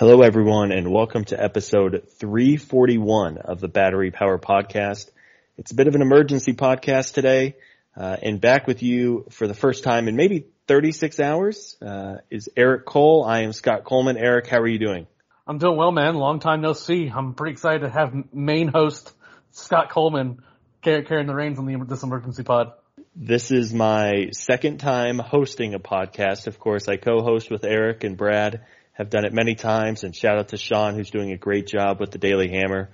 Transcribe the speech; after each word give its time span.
Hello 0.00 0.22
everyone 0.22 0.72
and 0.72 0.90
welcome 0.90 1.26
to 1.26 1.38
episode 1.38 2.08
341 2.12 3.36
of 3.36 3.60
the 3.60 3.68
Battery 3.68 4.10
Power 4.10 4.38
Podcast. 4.38 5.10
It's 5.58 5.72
a 5.72 5.74
bit 5.74 5.88
of 5.88 5.94
an 5.94 6.00
emergency 6.00 6.54
podcast 6.54 7.12
today, 7.12 7.56
uh, 7.94 8.16
and 8.22 8.40
back 8.40 8.66
with 8.66 8.82
you 8.82 9.26
for 9.28 9.46
the 9.46 9.52
first 9.52 9.84
time 9.84 10.08
in 10.08 10.16
maybe 10.16 10.46
36 10.68 11.20
hours, 11.20 11.76
uh, 11.82 12.14
is 12.30 12.48
Eric 12.56 12.86
Cole. 12.86 13.26
I 13.28 13.40
am 13.40 13.52
Scott 13.52 13.84
Coleman. 13.84 14.16
Eric, 14.16 14.46
how 14.46 14.60
are 14.60 14.66
you 14.66 14.78
doing? 14.78 15.06
I'm 15.46 15.58
doing 15.58 15.76
well, 15.76 15.92
man. 15.92 16.14
Long 16.14 16.40
time 16.40 16.62
no 16.62 16.72
see. 16.72 17.12
I'm 17.14 17.34
pretty 17.34 17.52
excited 17.52 17.80
to 17.80 17.90
have 17.90 18.14
main 18.32 18.68
host 18.68 19.12
Scott 19.50 19.90
Coleman 19.90 20.42
carrying 20.80 21.26
the 21.26 21.34
reins 21.34 21.58
on 21.58 21.66
the, 21.66 21.76
this 21.84 22.02
emergency 22.02 22.42
pod. 22.42 22.72
This 23.14 23.50
is 23.50 23.74
my 23.74 24.30
second 24.32 24.78
time 24.78 25.18
hosting 25.18 25.74
a 25.74 25.78
podcast. 25.78 26.46
Of 26.46 26.58
course, 26.58 26.88
I 26.88 26.96
co-host 26.96 27.50
with 27.50 27.64
Eric 27.64 28.02
and 28.02 28.16
Brad 28.16 28.64
have 29.00 29.08
done 29.08 29.24
it 29.24 29.32
many 29.32 29.54
times 29.54 30.04
and 30.04 30.14
shout 30.14 30.36
out 30.36 30.48
to 30.48 30.58
Sean 30.58 30.94
who's 30.94 31.10
doing 31.10 31.32
a 31.32 31.36
great 31.38 31.66
job 31.66 32.00
with 32.00 32.10
the 32.10 32.18
Daily 32.18 32.50
Hammer. 32.50 32.90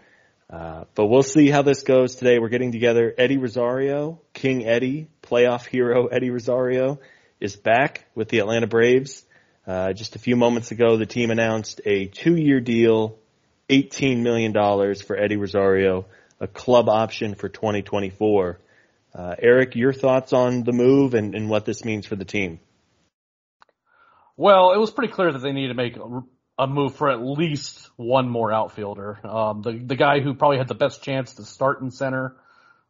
Uh, 0.49 0.85
but 0.95 1.07
we'll 1.07 1.25
see 1.25 1.51
how 1.51 1.63
this 1.63 1.83
goes 1.83 2.15
today. 2.15 2.39
We're 2.39 2.49
getting 2.49 2.71
together. 2.71 3.13
Eddie 3.19 3.39
Rosario, 3.39 4.21
King 4.33 4.65
Eddie, 4.65 5.09
playoff 5.21 5.67
hero 5.67 6.07
Eddie 6.07 6.31
Rosario 6.31 7.01
is 7.41 7.57
back 7.57 8.07
with 8.15 8.29
the 8.29 8.39
Atlanta 8.39 8.69
Braves. 8.69 9.25
Uh, 9.67 9.93
just 9.95 10.15
a 10.15 10.21
few 10.21 10.37
moments 10.37 10.71
ago, 10.71 10.97
the 10.97 11.07
team 11.07 11.33
announced 11.33 11.81
a 11.85 12.07
two-year 12.07 12.61
deal, 12.61 13.19
$18 13.69 14.23
million 14.23 14.53
for 14.95 15.17
Eddie 15.17 15.37
Rosario, 15.37 16.07
a 16.39 16.47
club 16.47 16.89
option 16.89 17.35
for 17.35 17.49
2024. 17.49 18.61
Uh, 19.13 19.35
Eric, 19.41 19.75
your 19.75 19.93
thoughts 19.93 20.33
on 20.33 20.63
the 20.63 20.73
move 20.73 21.15
and, 21.15 21.35
and 21.35 21.51
what 21.51 21.65
this 21.65 21.85
means 21.85 22.07
for 22.07 22.15
the 22.15 22.25
team? 22.25 22.61
Well, 24.37 24.73
it 24.73 24.79
was 24.79 24.91
pretty 24.91 25.13
clear 25.13 25.33
that 25.33 25.39
they 25.39 25.53
needed 25.53 25.69
to 25.69 25.75
make 25.75 25.97
a 26.59 26.67
move 26.67 26.95
for 26.95 27.11
at 27.11 27.23
least 27.23 27.91
one 27.97 28.29
more 28.29 28.53
outfielder. 28.53 29.19
Um, 29.27 29.63
the 29.63 29.73
the 29.73 29.97
guy 29.97 30.21
who 30.21 30.35
probably 30.35 30.59
had 30.59 30.69
the 30.69 30.75
best 30.75 31.03
chance 31.03 31.35
to 31.35 31.45
start 31.45 31.81
in 31.81 31.91
center 31.91 32.37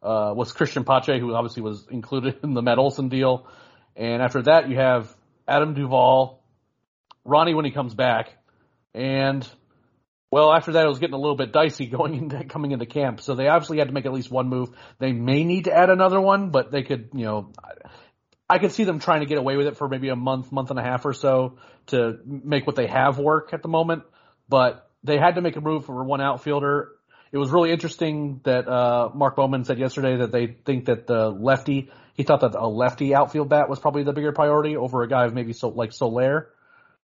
uh, 0.03 0.33
was 0.37 0.53
Christian 0.53 0.85
Pache, 0.85 1.19
who 1.19 1.35
obviously 1.35 1.63
was 1.63 1.87
included 1.91 2.41
in 2.43 2.55
the 2.55 2.63
Matt 2.63 2.79
Olson 2.79 3.09
deal. 3.09 3.49
And 3.95 4.23
after 4.23 4.43
that, 4.43 4.69
you 4.69 4.77
have 4.77 5.15
Adam 5.49 5.75
Duvall, 5.75 6.43
Ronnie 7.25 7.55
when 7.55 7.65
he 7.65 7.71
comes 7.71 7.95
back, 7.95 8.31
and 8.95 9.49
well, 10.31 10.53
after 10.53 10.73
that, 10.73 10.85
it 10.85 10.89
was 10.89 10.99
getting 10.99 11.15
a 11.15 11.19
little 11.19 11.37
bit 11.37 11.53
dicey 11.53 11.87
going 11.99 12.15
into 12.15 12.45
coming 12.45 12.73
into 12.73 12.87
camp. 12.87 13.21
So 13.21 13.35
they 13.35 13.49
obviously 13.49 13.79
had 13.79 13.89
to 13.89 13.95
make 13.95 14.07
at 14.07 14.13
least 14.13 14.31
one 14.31 14.49
move. 14.49 14.71
They 14.99 15.13
may 15.13 15.45
need 15.45 15.65
to 15.65 15.73
add 15.73 15.91
another 15.91 16.21
one, 16.21 16.51
but 16.51 16.71
they 16.71 16.83
could, 16.83 17.11
you 17.15 17.25
know, 17.25 17.53
I 18.49 18.59
could 18.59 18.73
see 18.73 18.85
them 18.85 19.01
trying 19.01 19.21
to 19.21 19.27
get 19.27 19.39
away 19.39 19.57
with 19.57 19.67
it 19.67 19.77
for 19.77 19.89
maybe 19.89 20.09
a 20.09 20.17
month, 20.17 20.53
month 20.53 20.71
and 20.71 20.79
a 20.79 20.83
half 20.83 21.05
or 21.05 21.13
so 21.13 21.59
to 21.89 22.19
make 22.25 22.67
what 22.67 22.77
they 22.77 22.87
have 22.87 23.19
work 23.19 23.53
at 23.53 23.63
the 23.63 23.69
moment. 23.69 24.05
But 24.49 24.89
they 25.03 25.19
had 25.19 25.35
to 25.35 25.41
make 25.41 25.57
a 25.57 25.61
move 25.61 25.87
for 25.87 26.05
one 26.05 26.21
outfielder. 26.21 26.93
It 27.33 27.39
was 27.39 27.51
really 27.51 27.73
interesting 27.73 28.41
that 28.45 28.69
uh, 28.69 29.11
Mark 29.15 29.35
Bowman 29.37 29.65
said 29.65 29.79
yesterday 29.79 30.19
that 30.19 30.31
they 30.31 30.47
think 30.47 30.87
that 30.87 31.07
the 31.07 31.29
lefty, 31.29 31.91
he 32.15 32.23
thought 32.23 32.41
that 32.43 32.55
a 32.55 32.69
lefty 32.69 33.15
outfield 33.15 33.49
bat 33.49 33.69
was 33.69 33.81
probably 33.81 34.05
the 34.05 34.13
bigger 34.13 34.33
priority 34.33 34.77
over 34.77 35.03
a 35.03 35.09
guy 35.09 35.27
of 35.27 35.35
maybe 35.35 35.53
so 35.53 35.69
like 35.69 35.93
Soler. 35.93 36.51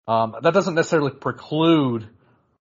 Um, 0.06 0.36
that 0.40 0.54
doesn't 0.54 0.74
necessarily 0.74 1.10
preclude 1.10 2.08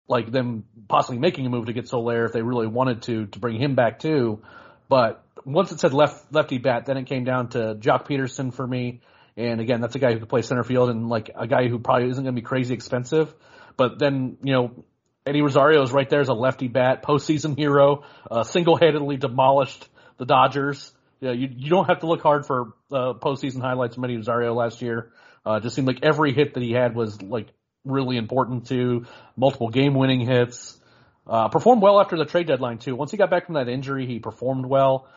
like 0.08 0.32
them 0.32 0.66
possibly 0.88 1.20
making 1.20 1.46
a 1.46 1.50
move 1.50 1.66
to 1.66 1.74
get 1.74 1.88
Soler 1.88 2.26
if 2.26 2.34
they 2.34 2.42
really 2.42 2.68
wanted 2.68 3.02
to 3.04 3.28
to 3.28 3.40
bring 3.40 3.60
him 3.60 3.76
back 3.76 4.00
too. 4.00 4.42
But 4.88 5.24
once 5.46 5.72
it 5.72 5.80
said 5.80 5.94
left 5.94 6.32
lefty 6.34 6.58
bat, 6.58 6.86
then 6.86 6.98
it 6.98 7.06
came 7.06 7.24
down 7.24 7.50
to 7.50 7.76
Joc 7.76 8.08
Pederson 8.08 8.54
for 8.54 8.66
me. 8.66 9.02
And 9.38 9.62
again, 9.62 9.82
that's 9.82 9.96
a 9.96 10.00
guy 10.00 10.14
who 10.14 10.20
could 10.20 10.30
play 10.30 10.42
center 10.42 10.64
field 10.64 10.90
and 10.90 11.08
like 11.08 11.32
a 11.36 11.48
guy 11.48 11.68
who 11.68 11.80
probably 11.80 12.10
isn't 12.10 12.24
going 12.24 12.36
to 12.36 12.42
be 12.42 12.46
crazy 12.46 12.74
expensive. 12.74 13.34
But 13.78 13.98
then, 13.98 14.38
you 14.44 14.54
know, 14.54 14.86
Eddie 15.26 15.42
Rosario 15.42 15.82
is 15.84 15.92
right 15.92 16.10
there 16.10 16.20
as 16.20 16.30
a 16.30 16.34
lefty 16.34 16.68
bat, 16.68 17.04
postseason 17.04 17.58
hero, 17.58 18.04
uh, 18.30 18.44
single-handedly 18.44 19.18
demolished 19.18 19.88
the 20.18 20.26
Dodgers. 20.26 20.92
You, 21.20 21.28
know, 21.28 21.34
you, 21.34 21.50
you 21.56 21.70
don't 21.70 21.86
have 21.86 22.00
to 22.00 22.08
look 22.08 22.22
hard 22.22 22.46
for 22.46 22.74
uh, 22.92 23.14
postseason 23.14 23.62
highlights 23.62 23.96
from 23.96 24.04
Eddie 24.04 24.18
Rosario 24.18 24.54
last 24.54 24.82
year. 24.82 25.12
Uh, 25.46 25.60
just 25.60 25.76
seemed 25.76 25.88
like 25.88 26.00
every 26.04 26.34
hit 26.34 26.54
that 26.56 26.64
he 26.64 26.72
had 26.72 26.96
was 26.96 27.22
like 27.22 27.48
really 27.86 28.18
important 28.18 28.68
to 28.68 29.06
multiple 29.36 29.70
game-winning 29.70 30.20
hits. 30.20 30.78
Uh, 31.26 31.50
performed 31.50 31.82
well 31.82 32.02
after 32.02 32.18
the 32.18 32.26
trade 32.26 32.48
deadline 32.48 32.80
too. 32.80 32.96
Once 32.96 33.12
he 33.12 33.18
got 33.18 33.30
back 33.30 33.46
from 33.46 33.56
that 33.56 33.70
injury, 33.70 34.08
he 34.08 34.20
performed 34.20 34.66
well 34.66 35.08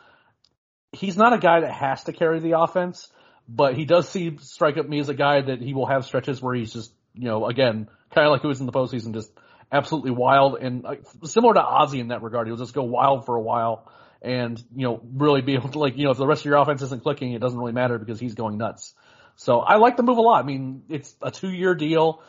he's 0.95 1.17
not 1.17 1.33
a 1.33 1.39
guy 1.39 1.61
that 1.61 1.73
has 1.73 2.05
to 2.05 2.13
carry 2.13 2.41
the 2.41 2.59
offense, 2.59 3.09
but 3.49 3.77
he 3.77 3.85
does 3.85 4.09
seem 4.09 4.39
strike 4.39 4.77
up 4.79 4.89
me 4.89 5.01
as 5.01 5.09
a 5.09 5.15
guy 5.15 5.43
that 5.43 5.61
he 5.61 5.75
will 5.75 5.87
have 5.87 6.05
stretches 6.05 6.41
where 6.41 6.55
he's 6.55 6.73
just, 6.73 6.93
you 7.15 7.29
know, 7.29 7.47
again, 7.47 7.89
kind 8.13 8.27
of 8.27 8.33
like 8.33 8.43
he 8.43 8.47
was 8.47 8.61
in 8.61 8.67
the 8.67 8.73
postseason, 8.73 9.13
just 9.13 9.31
absolutely 9.71 10.11
wild 10.11 10.57
and 10.61 10.87
uh, 10.87 10.95
similar 11.25 11.55
to 11.55 11.63
Ozzie 11.63 12.01
in 12.01 12.09
that 12.09 12.23
regard. 12.23 12.47
He'll 12.47 12.57
just 12.57 12.75
go 12.75 12.85
wild 12.85 13.27
for 13.27 13.37
a 13.37 13.41
while 13.41 13.91
and, 14.23 14.63
you 14.75 14.87
know, 14.87 15.01
really 15.13 15.43
be 15.43 15.55
able 15.55 15.69
to 15.71 15.79
like, 15.79 15.97
you 15.97 16.05
know, 16.05 16.11
if 16.11 16.17
the 16.17 16.27
rest 16.27 16.43
of 16.43 16.47
your 16.47 16.57
offense 16.57 16.81
isn't 16.83 17.03
clicking, 17.03 17.33
it 17.33 17.41
doesn't 17.41 17.59
really 17.59 17.73
matter 17.73 17.99
because 17.99 18.19
he's 18.19 18.35
going 18.35 18.57
nuts. 18.57 18.95
So 19.37 19.59
I 19.59 19.77
like 19.77 19.97
the 19.97 20.03
move 20.03 20.19
a 20.19 20.23
lot. 20.23 20.43
I 20.43 20.47
mean, 20.47 20.85
it's 20.89 21.15
a 21.21 21.31
two 21.31 21.51
year 21.51 21.75
deal, 21.75 22.23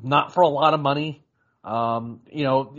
not 0.00 0.34
for 0.34 0.42
a 0.42 0.48
lot 0.48 0.74
of 0.74 0.80
money. 0.80 1.24
Um, 1.64 2.20
you 2.30 2.44
know, 2.44 2.76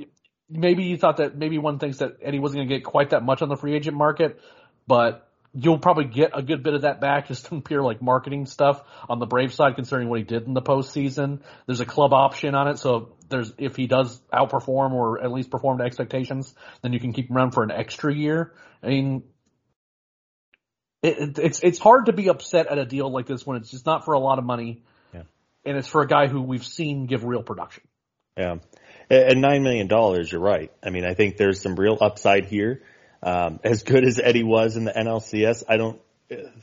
maybe 0.49 0.83
you 0.83 0.97
thought 0.97 1.17
that 1.17 1.37
maybe 1.37 1.57
one 1.57 1.79
thinks 1.79 1.97
that 1.97 2.17
Eddie 2.21 2.39
wasn't 2.39 2.59
going 2.59 2.69
to 2.69 2.75
get 2.75 2.83
quite 2.83 3.11
that 3.11 3.23
much 3.23 3.41
on 3.41 3.49
the 3.49 3.55
free 3.55 3.75
agent 3.75 3.97
market, 3.97 4.39
but 4.87 5.30
you'll 5.53 5.79
probably 5.79 6.05
get 6.05 6.31
a 6.33 6.41
good 6.41 6.63
bit 6.63 6.73
of 6.73 6.83
that 6.83 7.01
back 7.01 7.27
just 7.27 7.47
from 7.47 7.61
pure 7.61 7.81
like 7.81 8.01
marketing 8.01 8.45
stuff 8.45 8.81
on 9.09 9.19
the 9.19 9.25
Brave 9.25 9.53
side, 9.53 9.75
considering 9.75 10.09
what 10.09 10.19
he 10.19 10.25
did 10.25 10.47
in 10.47 10.53
the 10.53 10.61
postseason. 10.61 11.41
There's 11.65 11.81
a 11.81 11.85
club 11.85 12.13
option 12.13 12.55
on 12.55 12.67
it, 12.67 12.79
so 12.79 13.13
there's 13.29 13.51
if 13.57 13.75
he 13.75 13.87
does 13.87 14.21
outperform 14.33 14.93
or 14.93 15.21
at 15.21 15.31
least 15.31 15.51
perform 15.51 15.79
to 15.79 15.83
expectations, 15.83 16.53
then 16.81 16.93
you 16.93 16.99
can 16.99 17.13
keep 17.13 17.29
him 17.29 17.37
around 17.37 17.51
for 17.51 17.63
an 17.63 17.71
extra 17.71 18.13
year. 18.13 18.53
I 18.81 18.87
mean, 18.87 19.23
it, 21.03 21.17
it, 21.17 21.39
it's 21.39 21.59
it's 21.61 21.79
hard 21.79 22.05
to 22.05 22.13
be 22.13 22.29
upset 22.29 22.67
at 22.67 22.77
a 22.77 22.85
deal 22.85 23.11
like 23.11 23.25
this 23.25 23.45
when 23.45 23.57
it's 23.57 23.71
just 23.71 23.85
not 23.85 24.05
for 24.05 24.13
a 24.13 24.19
lot 24.19 24.39
of 24.39 24.45
money, 24.45 24.83
yeah. 25.13 25.23
and 25.65 25.77
it's 25.77 25.87
for 25.87 26.01
a 26.01 26.07
guy 26.07 26.27
who 26.27 26.41
we've 26.41 26.65
seen 26.65 27.07
give 27.07 27.25
real 27.25 27.43
production. 27.43 27.83
Yeah, 28.37 28.57
at 29.09 29.35
nine 29.35 29.63
million 29.63 29.87
dollars, 29.87 30.31
you're 30.31 30.41
right. 30.41 30.71
I 30.81 30.91
mean, 30.91 31.03
I 31.03 31.13
think 31.13 31.35
there's 31.35 31.61
some 31.61 31.75
real 31.75 31.97
upside 31.99 32.45
here. 32.45 32.83
Um, 33.23 33.59
as 33.63 33.83
good 33.83 34.03
as 34.03 34.19
Eddie 34.19 34.43
was 34.43 34.77
in 34.77 34.85
the 34.85 34.91
NLCS, 34.91 35.63
I 35.67 35.77
don't 35.77 36.01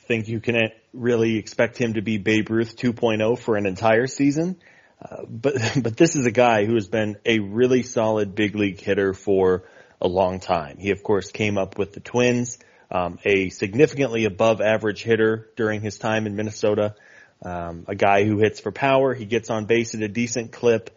think 0.07 0.29
you 0.29 0.41
can 0.41 0.71
really 0.93 1.37
expect 1.37 1.79
him 1.79 1.95
to 1.95 2.03
be 2.03 2.19
Babe 2.19 2.51
Ruth 2.51 2.77
2.0 2.77 3.39
for 3.39 3.57
an 3.57 3.67
entire 3.67 4.07
season. 4.07 4.57
Uh, 5.01 5.25
but 5.29 5.55
but 5.83 5.97
this 5.97 6.17
is 6.17 6.27
a 6.27 6.31
guy 6.31 6.65
who 6.65 6.75
has 6.75 6.89
been 6.89 7.17
a 7.25 7.39
really 7.39 7.83
solid 7.83 8.35
big 8.35 8.55
league 8.57 8.81
hitter 8.81 9.15
for 9.15 9.65
a 10.01 10.09
long 10.09 10.41
time. 10.41 10.79
He 10.79 10.91
of 10.91 11.03
course 11.03 11.31
came 11.31 11.59
up 11.59 11.79
with 11.79 11.93
the 11.93 12.01
Twins, 12.01 12.59
um, 12.91 13.19
a 13.25 13.51
significantly 13.51 14.25
above 14.25 14.61
average 14.61 15.03
hitter 15.03 15.51
during 15.57 15.81
his 15.81 15.99
time 15.99 16.27
in 16.27 16.37
Minnesota. 16.37 16.95
Um, 17.41 17.85
a 17.87 17.95
guy 17.95 18.25
who 18.25 18.39
hits 18.39 18.59
for 18.59 18.73
power. 18.73 19.15
He 19.15 19.25
gets 19.25 19.49
on 19.49 19.67
base 19.67 19.95
at 19.95 20.03
a 20.03 20.09
decent 20.09 20.51
clip. 20.51 20.91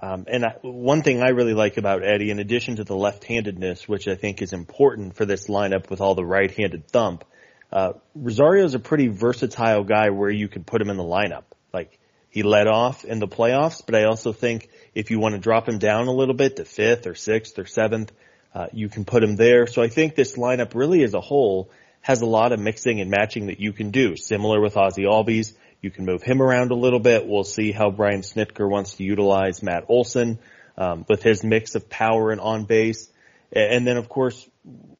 Um, 0.00 0.26
and 0.28 0.44
I, 0.44 0.54
one 0.62 1.02
thing 1.02 1.22
I 1.22 1.30
really 1.30 1.54
like 1.54 1.76
about 1.76 2.04
Eddie, 2.04 2.30
in 2.30 2.38
addition 2.38 2.76
to 2.76 2.84
the 2.84 2.94
left-handedness, 2.96 3.88
which 3.88 4.06
I 4.06 4.14
think 4.14 4.42
is 4.42 4.52
important 4.52 5.16
for 5.16 5.24
this 5.24 5.48
lineup 5.48 5.90
with 5.90 6.00
all 6.00 6.14
the 6.14 6.24
right-handed 6.24 6.88
thump, 6.88 7.24
uh, 7.72 7.94
Rosario 8.14 8.64
is 8.64 8.74
a 8.74 8.78
pretty 8.78 9.08
versatile 9.08 9.84
guy 9.84 10.10
where 10.10 10.30
you 10.30 10.48
can 10.48 10.64
put 10.64 10.80
him 10.80 10.88
in 10.88 10.96
the 10.96 11.02
lineup. 11.02 11.44
Like 11.72 11.98
he 12.30 12.42
led 12.42 12.66
off 12.66 13.04
in 13.04 13.18
the 13.18 13.28
playoffs, 13.28 13.82
but 13.84 13.94
I 13.94 14.04
also 14.04 14.32
think 14.32 14.70
if 14.94 15.10
you 15.10 15.18
want 15.18 15.34
to 15.34 15.40
drop 15.40 15.68
him 15.68 15.78
down 15.78 16.06
a 16.06 16.12
little 16.12 16.34
bit 16.34 16.56
to 16.56 16.64
fifth 16.64 17.06
or 17.06 17.14
sixth 17.14 17.58
or 17.58 17.66
seventh, 17.66 18.12
uh, 18.54 18.68
you 18.72 18.88
can 18.88 19.04
put 19.04 19.22
him 19.22 19.36
there. 19.36 19.66
So 19.66 19.82
I 19.82 19.88
think 19.88 20.14
this 20.14 20.36
lineup 20.36 20.74
really 20.74 21.02
as 21.02 21.14
a 21.14 21.20
whole 21.20 21.70
has 22.00 22.22
a 22.22 22.26
lot 22.26 22.52
of 22.52 22.60
mixing 22.60 23.00
and 23.00 23.10
matching 23.10 23.46
that 23.46 23.60
you 23.60 23.72
can 23.72 23.90
do. 23.90 24.16
Similar 24.16 24.60
with 24.60 24.76
Ozzie 24.76 25.02
Albies, 25.02 25.54
you 25.80 25.90
can 25.90 26.04
move 26.04 26.22
him 26.22 26.42
around 26.42 26.70
a 26.70 26.74
little 26.74 26.98
bit. 26.98 27.26
We'll 27.26 27.44
see 27.44 27.72
how 27.72 27.90
Brian 27.90 28.22
Snitker 28.22 28.68
wants 28.68 28.94
to 28.94 29.04
utilize 29.04 29.62
Matt 29.62 29.84
Olson 29.88 30.38
um, 30.76 31.04
with 31.08 31.22
his 31.22 31.44
mix 31.44 31.74
of 31.74 31.88
power 31.88 32.30
and 32.30 32.40
on 32.40 32.64
base. 32.64 33.08
And 33.52 33.86
then 33.86 33.96
of 33.96 34.08
course, 34.08 34.48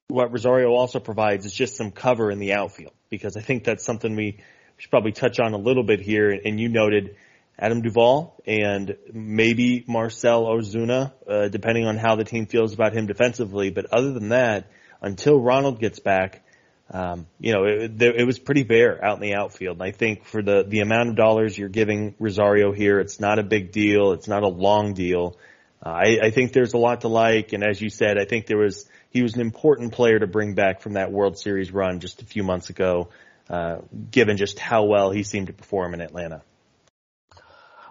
what 0.08 0.32
Rosario 0.32 0.70
also 0.70 1.00
provides 1.00 1.44
is 1.44 1.52
just 1.52 1.76
some 1.76 1.90
cover 1.90 2.30
in 2.30 2.38
the 2.38 2.54
outfield 2.54 2.92
because 3.10 3.36
I 3.36 3.40
think 3.40 3.64
that's 3.64 3.84
something 3.84 4.16
we 4.16 4.38
should 4.78 4.90
probably 4.90 5.12
touch 5.12 5.38
on 5.40 5.52
a 5.52 5.58
little 5.58 5.82
bit 5.82 6.00
here. 6.00 6.30
And 6.30 6.58
you 6.58 6.68
noted 6.68 7.16
Adam 7.58 7.82
Duvall 7.82 8.40
and 8.46 8.96
maybe 9.12 9.84
Marcell 9.86 10.44
Ozuna, 10.46 11.12
uh, 11.28 11.48
depending 11.48 11.86
on 11.86 11.96
how 11.96 12.14
the 12.14 12.24
team 12.24 12.46
feels 12.46 12.72
about 12.72 12.94
him 12.94 13.06
defensively. 13.06 13.70
But 13.70 13.86
other 13.86 14.12
than 14.12 14.30
that, 14.30 14.70
until 15.02 15.40
Ronald 15.40 15.80
gets 15.80 15.98
back, 15.98 16.42
um, 16.90 17.26
you 17.38 17.52
know, 17.52 17.64
it, 17.64 18.00
it, 18.00 18.26
was 18.26 18.38
pretty 18.38 18.62
bare 18.62 19.04
out 19.04 19.16
in 19.16 19.20
the 19.20 19.34
outfield. 19.34 19.76
And 19.76 19.82
I 19.82 19.90
think 19.90 20.24
for 20.24 20.42
the, 20.42 20.64
the 20.66 20.80
amount 20.80 21.10
of 21.10 21.16
dollars 21.16 21.56
you're 21.56 21.68
giving 21.68 22.14
Rosario 22.18 22.72
here, 22.72 22.98
it's 22.98 23.20
not 23.20 23.38
a 23.38 23.42
big 23.42 23.72
deal. 23.72 24.12
It's 24.12 24.26
not 24.26 24.42
a 24.42 24.48
long 24.48 24.94
deal. 24.94 25.36
Uh, 25.84 25.90
I, 25.90 26.18
I 26.22 26.30
think 26.30 26.54
there's 26.54 26.72
a 26.72 26.78
lot 26.78 27.02
to 27.02 27.08
like. 27.08 27.52
And 27.52 27.62
as 27.62 27.78
you 27.78 27.90
said, 27.90 28.16
I 28.18 28.24
think 28.24 28.46
there 28.46 28.56
was, 28.56 28.86
he 29.10 29.22
was 29.22 29.34
an 29.34 29.42
important 29.42 29.92
player 29.92 30.18
to 30.18 30.26
bring 30.26 30.54
back 30.54 30.80
from 30.80 30.94
that 30.94 31.12
World 31.12 31.38
Series 31.38 31.70
run 31.70 32.00
just 32.00 32.22
a 32.22 32.24
few 32.24 32.42
months 32.42 32.70
ago, 32.70 33.10
uh, 33.50 33.78
given 34.10 34.38
just 34.38 34.58
how 34.58 34.84
well 34.84 35.10
he 35.10 35.24
seemed 35.24 35.48
to 35.48 35.52
perform 35.52 35.92
in 35.92 36.00
Atlanta. 36.00 36.40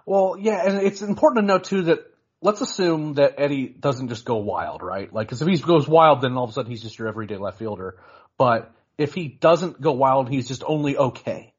Well, 0.07 0.37
yeah, 0.39 0.65
and 0.65 0.81
it's 0.81 1.03
important 1.03 1.43
to 1.43 1.53
note 1.53 1.65
too 1.65 1.83
that 1.83 1.99
let's 2.41 2.61
assume 2.61 3.15
that 3.15 3.35
Eddie 3.37 3.67
doesn't 3.67 4.07
just 4.07 4.25
go 4.25 4.37
wild, 4.37 4.81
right? 4.81 5.13
Like, 5.13 5.27
cause 5.27 5.41
if 5.41 5.47
he 5.47 5.57
goes 5.57 5.87
wild, 5.87 6.21
then 6.21 6.35
all 6.35 6.45
of 6.45 6.49
a 6.49 6.53
sudden 6.53 6.71
he's 6.71 6.81
just 6.81 6.97
your 6.97 7.07
everyday 7.07 7.37
left 7.37 7.59
fielder. 7.59 7.97
But 8.37 8.71
if 8.97 9.13
he 9.13 9.27
doesn't 9.27 9.79
go 9.79 9.93
wild, 9.93 10.29
he's 10.29 10.47
just 10.47 10.63
only 10.65 10.97
okay. 10.97 11.53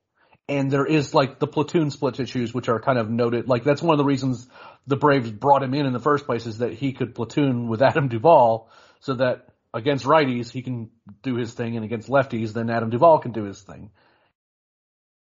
And 0.49 0.71
there 0.71 0.87
is 0.87 1.15
like 1.15 1.39
the 1.39 1.47
platoon 1.47 1.91
split 1.91 2.19
issues, 2.19 2.55
which 2.55 2.69
are 2.69 2.81
kind 2.81 2.99
of 2.99 3.11
noted. 3.11 3.49
Like 3.49 3.65
that's 3.65 3.83
one 3.83 3.93
of 3.93 3.99
the 3.99 4.05
reasons 4.05 4.49
the 4.87 4.97
Braves 4.97 5.31
brought 5.31 5.63
him 5.63 5.75
in 5.75 5.87
in 5.87 5.93
the 5.93 6.01
first 6.01 6.25
place 6.25 6.47
is 6.47 6.59
that 6.59 6.73
he 6.73 6.93
could 6.93 7.15
platoon 7.15 7.69
with 7.69 7.83
Adam 7.91 8.09
Duvall 8.09 8.71
so 9.01 9.15
that 9.15 9.49
against 9.75 10.05
righties 10.05 10.51
he 10.51 10.63
can 10.63 10.91
do 11.23 11.37
his 11.37 11.53
thing 11.53 11.77
and 11.77 11.85
against 11.85 12.09
lefties 12.09 12.53
then 12.55 12.71
Adam 12.71 12.91
Duvall 12.91 13.19
can 13.19 13.33
do 13.33 13.45
his 13.45 13.61
thing 13.61 13.91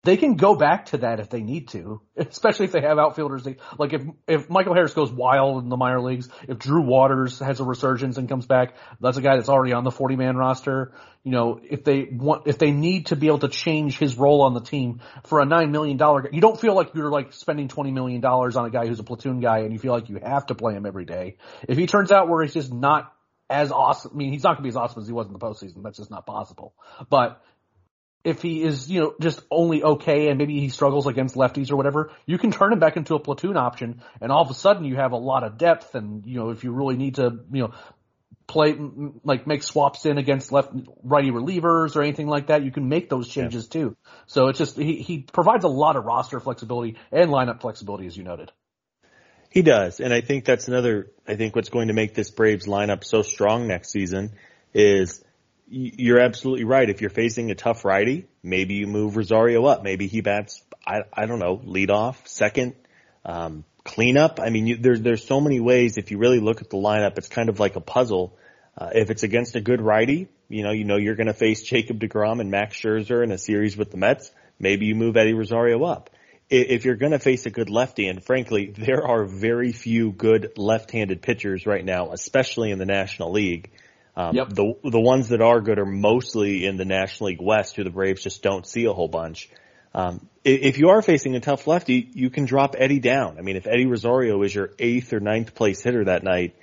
they 0.04 0.16
can 0.16 0.36
go 0.36 0.54
back 0.54 0.86
to 0.86 0.98
that 0.98 1.18
if 1.18 1.30
they 1.30 1.42
need 1.42 1.68
to, 1.68 2.00
especially 2.16 2.66
if 2.66 2.72
they 2.72 2.82
have 2.82 2.98
outfielders. 2.98 3.42
They, 3.42 3.56
like 3.78 3.92
if 3.92 4.02
if 4.28 4.50
Michael 4.50 4.74
Harris 4.74 4.94
goes 4.94 5.10
wild 5.10 5.62
in 5.62 5.68
the 5.68 5.76
minor 5.76 6.00
leagues, 6.00 6.28
if 6.48 6.58
Drew 6.58 6.82
Waters 6.82 7.38
has 7.38 7.60
a 7.60 7.64
resurgence 7.64 8.16
and 8.18 8.28
comes 8.28 8.46
back, 8.46 8.76
that's 9.00 9.16
a 9.16 9.22
guy 9.22 9.36
that's 9.36 9.48
already 9.48 9.72
on 9.72 9.84
the 9.84 9.90
40 9.90 10.16
man 10.16 10.36
roster. 10.36 10.92
You 11.22 11.32
know, 11.32 11.60
if 11.62 11.84
they 11.84 12.06
want, 12.10 12.46
if 12.46 12.58
they 12.58 12.70
need 12.70 13.06
to 13.06 13.16
be 13.16 13.28
able 13.28 13.38
to 13.38 13.48
change 13.48 13.98
his 13.98 14.16
role 14.16 14.42
on 14.42 14.52
the 14.52 14.60
team 14.60 15.00
for 15.24 15.40
a 15.40 15.46
nine 15.46 15.72
million 15.72 15.96
dollar, 15.96 16.28
you 16.30 16.40
don't 16.40 16.60
feel 16.60 16.74
like 16.74 16.94
you're 16.94 17.10
like 17.10 17.32
spending 17.32 17.68
20 17.68 17.90
million 17.90 18.20
dollars 18.20 18.56
on 18.56 18.66
a 18.66 18.70
guy 18.70 18.86
who's 18.86 19.00
a 19.00 19.04
platoon 19.04 19.40
guy 19.40 19.60
and 19.60 19.72
you 19.72 19.78
feel 19.78 19.92
like 19.92 20.10
you 20.10 20.20
have 20.22 20.46
to 20.46 20.54
play 20.54 20.74
him 20.74 20.84
every 20.84 21.06
day. 21.06 21.38
If 21.66 21.78
he 21.78 21.86
turns 21.86 22.12
out 22.12 22.28
where 22.28 22.42
he's 22.42 22.52
just 22.54 22.72
not 22.72 23.10
as 23.48 23.72
awesome, 23.72 24.12
I 24.14 24.16
mean, 24.16 24.32
he's 24.32 24.42
not 24.42 24.56
going 24.56 24.58
to 24.58 24.62
be 24.64 24.68
as 24.68 24.76
awesome 24.76 25.02
as 25.02 25.06
he 25.06 25.12
was 25.12 25.26
in 25.26 25.32
the 25.32 25.38
postseason. 25.38 25.82
That's 25.82 25.98
just 25.98 26.10
not 26.10 26.26
possible. 26.26 26.74
But 27.08 27.42
if 28.24 28.40
he 28.40 28.62
is, 28.62 28.90
you 28.90 29.00
know, 29.00 29.14
just 29.20 29.40
only 29.50 29.82
okay 29.82 30.28
and 30.28 30.38
maybe 30.38 30.58
he 30.58 30.70
struggles 30.70 31.06
against 31.06 31.36
lefties 31.36 31.70
or 31.70 31.76
whatever, 31.76 32.10
you 32.24 32.38
can 32.38 32.50
turn 32.50 32.72
him 32.72 32.78
back 32.78 32.96
into 32.96 33.14
a 33.14 33.20
platoon 33.20 33.58
option 33.58 34.02
and 34.20 34.32
all 34.32 34.42
of 34.42 34.50
a 34.50 34.54
sudden 34.54 34.84
you 34.84 34.96
have 34.96 35.12
a 35.12 35.16
lot 35.16 35.44
of 35.44 35.58
depth 35.58 35.94
and, 35.94 36.24
you 36.24 36.38
know, 36.38 36.50
if 36.50 36.64
you 36.64 36.72
really 36.72 36.96
need 36.96 37.16
to, 37.16 37.40
you 37.52 37.62
know, 37.62 37.74
play, 38.46 38.74
like 39.24 39.46
make 39.46 39.62
swaps 39.62 40.06
in 40.06 40.16
against 40.16 40.52
left, 40.52 40.72
righty 41.02 41.30
relievers 41.30 41.96
or 41.96 42.02
anything 42.02 42.26
like 42.26 42.46
that, 42.46 42.64
you 42.64 42.70
can 42.70 42.88
make 42.88 43.10
those 43.10 43.28
changes 43.28 43.66
yeah. 43.66 43.80
too. 43.80 43.96
So 44.26 44.48
it's 44.48 44.58
just, 44.58 44.76
he, 44.78 44.96
he 44.96 45.18
provides 45.18 45.64
a 45.64 45.68
lot 45.68 45.96
of 45.96 46.04
roster 46.04 46.40
flexibility 46.40 46.96
and 47.12 47.30
lineup 47.30 47.60
flexibility 47.60 48.06
as 48.06 48.16
you 48.16 48.24
noted. 48.24 48.50
He 49.50 49.62
does. 49.62 50.00
And 50.00 50.12
I 50.12 50.22
think 50.22 50.46
that's 50.46 50.66
another, 50.66 51.10
I 51.28 51.36
think 51.36 51.54
what's 51.54 51.68
going 51.68 51.88
to 51.88 51.94
make 51.94 52.14
this 52.14 52.30
Braves 52.30 52.66
lineup 52.66 53.04
so 53.04 53.22
strong 53.22 53.68
next 53.68 53.92
season 53.92 54.32
is 54.72 55.22
you're 55.74 56.20
absolutely 56.20 56.64
right. 56.64 56.88
If 56.88 57.00
you're 57.00 57.10
facing 57.10 57.50
a 57.50 57.54
tough 57.54 57.84
righty, 57.84 58.26
maybe 58.42 58.74
you 58.74 58.86
move 58.86 59.16
Rosario 59.16 59.64
up. 59.66 59.82
Maybe 59.82 60.06
he 60.06 60.20
bats, 60.20 60.62
I, 60.86 61.02
I 61.12 61.26
don't 61.26 61.40
know, 61.40 61.60
lead 61.64 61.90
off, 61.90 62.26
second, 62.28 62.74
um, 63.24 63.64
cleanup. 63.84 64.38
I 64.40 64.50
mean, 64.50 64.66
you, 64.66 64.76
there's, 64.76 65.00
there's 65.00 65.24
so 65.24 65.40
many 65.40 65.60
ways. 65.60 65.98
If 65.98 66.10
you 66.10 66.18
really 66.18 66.40
look 66.40 66.62
at 66.62 66.70
the 66.70 66.76
lineup, 66.76 67.18
it's 67.18 67.28
kind 67.28 67.48
of 67.48 67.58
like 67.58 67.76
a 67.76 67.80
puzzle. 67.80 68.36
Uh, 68.78 68.90
if 68.94 69.10
it's 69.10 69.24
against 69.24 69.56
a 69.56 69.60
good 69.60 69.80
righty, 69.80 70.28
you 70.48 70.62
know, 70.62 70.70
you 70.70 70.84
know 70.84 70.96
you're 70.96 71.16
going 71.16 71.26
to 71.26 71.34
face 71.34 71.62
Jacob 71.62 71.98
DeGrom 71.98 72.40
and 72.40 72.50
Max 72.50 72.76
Scherzer 72.76 73.22
in 73.24 73.32
a 73.32 73.38
series 73.38 73.76
with 73.76 73.90
the 73.90 73.96
Mets. 73.96 74.30
Maybe 74.58 74.86
you 74.86 74.94
move 74.94 75.16
Eddie 75.16 75.34
Rosario 75.34 75.82
up. 75.84 76.10
If 76.50 76.84
you're 76.84 76.96
going 76.96 77.12
to 77.12 77.18
face 77.18 77.46
a 77.46 77.50
good 77.50 77.70
lefty, 77.70 78.06
and 78.06 78.22
frankly, 78.22 78.66
there 78.76 79.04
are 79.06 79.24
very 79.24 79.72
few 79.72 80.12
good 80.12 80.52
left-handed 80.56 81.22
pitchers 81.22 81.66
right 81.66 81.84
now, 81.84 82.12
especially 82.12 82.70
in 82.70 82.78
the 82.78 82.84
National 82.84 83.32
League. 83.32 83.72
Um, 84.16 84.36
yep. 84.36 84.48
The 84.50 84.74
the 84.84 85.00
ones 85.00 85.28
that 85.28 85.40
are 85.40 85.60
good 85.60 85.78
are 85.78 85.86
mostly 85.86 86.66
in 86.66 86.76
the 86.76 86.84
National 86.84 87.28
League 87.28 87.42
West, 87.42 87.76
who 87.76 87.84
the 87.84 87.90
Braves 87.90 88.22
just 88.22 88.42
don't 88.42 88.66
see 88.66 88.84
a 88.84 88.92
whole 88.92 89.08
bunch. 89.08 89.48
Um, 89.92 90.28
if 90.44 90.78
you 90.78 90.90
are 90.90 91.02
facing 91.02 91.36
a 91.36 91.40
tough 91.40 91.66
lefty, 91.66 92.08
you 92.12 92.28
can 92.28 92.44
drop 92.44 92.74
Eddie 92.76 93.00
down. 93.00 93.38
I 93.38 93.42
mean, 93.42 93.56
if 93.56 93.66
Eddie 93.66 93.86
Rosario 93.86 94.42
is 94.42 94.54
your 94.54 94.70
eighth 94.78 95.12
or 95.12 95.20
ninth 95.20 95.54
place 95.54 95.82
hitter 95.82 96.04
that 96.04 96.22
night, 96.22 96.56